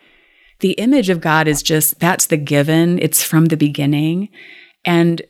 [0.61, 4.29] the image of God is just that's the given, it's from the beginning.
[4.85, 5.23] And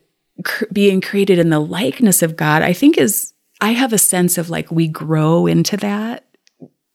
[0.45, 4.39] cr- being created in the likeness of God, I think is I have a sense
[4.39, 6.25] of like we grow into that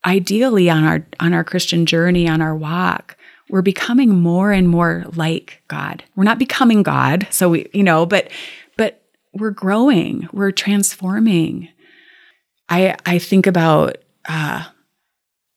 [0.05, 3.17] ideally on our on our Christian journey, on our walk.
[3.49, 6.03] We're becoming more and more like God.
[6.15, 8.29] We're not becoming God, so we, you know, but
[8.77, 9.01] but
[9.33, 11.69] we're growing, we're transforming.
[12.69, 13.97] I I think about
[14.27, 14.63] uh,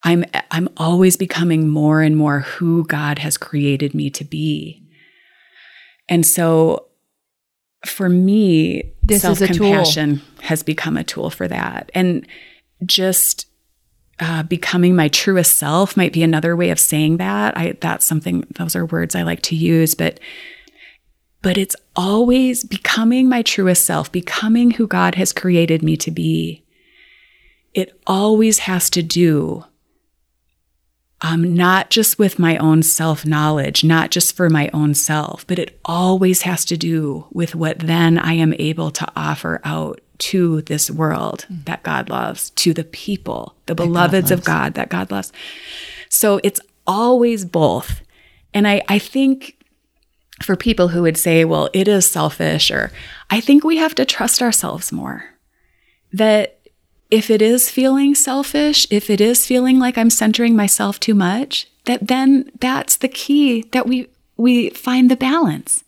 [0.02, 4.82] I'm I'm always becoming more and more who God has created me to be.
[6.08, 6.86] And so
[7.88, 9.56] for me, This is a tool.
[9.56, 11.90] self-compassion has become a tool for that.
[11.94, 12.26] And
[12.84, 13.46] just
[14.18, 17.56] uh, becoming my truest self might be another way of saying that.
[17.56, 20.20] I that's something those are words I like to use, but
[21.42, 26.64] but it's always becoming my truest self, becoming who God has created me to be.
[27.74, 29.64] It always has to do
[31.22, 35.58] um, not just with my own self knowledge, not just for my own self, but
[35.58, 40.62] it always has to do with what then I am able to offer out to
[40.62, 45.32] this world that God loves, to the people, the beloveds of God that God loves.
[46.08, 48.00] So it's always both.
[48.54, 49.56] And I, I think
[50.42, 52.90] for people who would say, well, it is selfish, or
[53.30, 55.24] I think we have to trust ourselves more.
[56.12, 56.55] That
[57.10, 61.68] if it is feeling selfish, if it is feeling like I'm centering myself too much,
[61.84, 65.84] that then that's the key that we we find the balance.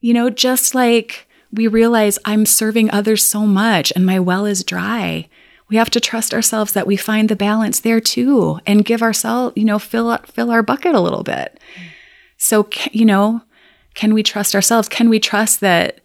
[0.00, 4.64] You know, just like we realize I'm serving others so much and my well is
[4.64, 5.28] dry.
[5.68, 9.56] We have to trust ourselves that we find the balance there too and give ourselves,
[9.56, 11.60] you know, fill up, fill our bucket a little bit.
[12.36, 13.42] So, you know,
[13.94, 14.88] can we trust ourselves?
[14.88, 16.00] Can we trust that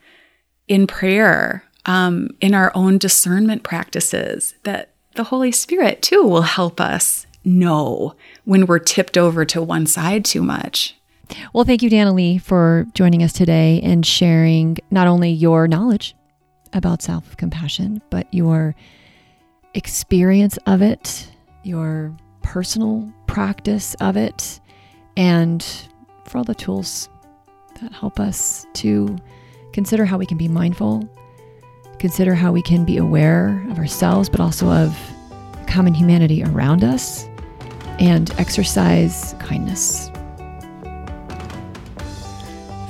[0.67, 6.79] in prayer, um, in our own discernment practices, that the Holy Spirit too will help
[6.79, 10.95] us know when we're tipped over to one side too much?
[11.53, 16.15] Well, thank you, Danilee, for joining us today and sharing not only your knowledge
[16.73, 18.75] about self compassion, but your
[19.73, 21.29] experience of it,
[21.63, 24.59] your personal practice of it,
[25.15, 25.65] and
[26.25, 27.09] for all the tools
[27.81, 29.17] that help us to
[29.73, 31.07] consider how we can be mindful,
[31.99, 34.97] consider how we can be aware of ourselves, but also of
[35.67, 37.27] common humanity around us,
[37.99, 40.11] and exercise kindness.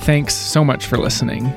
[0.02, 1.48] Thanks so much for listening.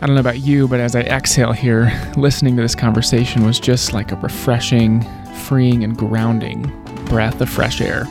[0.00, 3.58] I don't know about you, but as I exhale here, listening to this conversation was
[3.58, 5.04] just like a refreshing,
[5.46, 6.62] freeing, and grounding
[7.06, 8.04] breath of fresh air.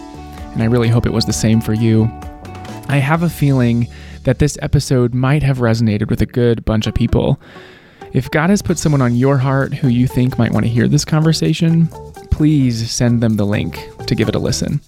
[0.53, 2.09] And I really hope it was the same for you.
[2.87, 3.87] I have a feeling
[4.23, 7.39] that this episode might have resonated with a good bunch of people.
[8.15, 10.87] If God has put someone on your heart who you think might want to hear
[10.87, 11.87] this conversation,
[12.31, 14.79] please send them the link to give it a listen.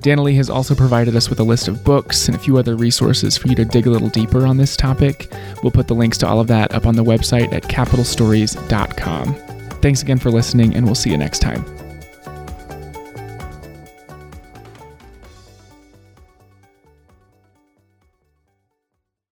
[0.00, 3.36] Danilee has also provided us with a list of books and a few other resources
[3.36, 5.30] for you to dig a little deeper on this topic.
[5.62, 9.34] We'll put the links to all of that up on the website at capitalstories.com.
[9.82, 11.85] Thanks again for listening, and we'll see you next time.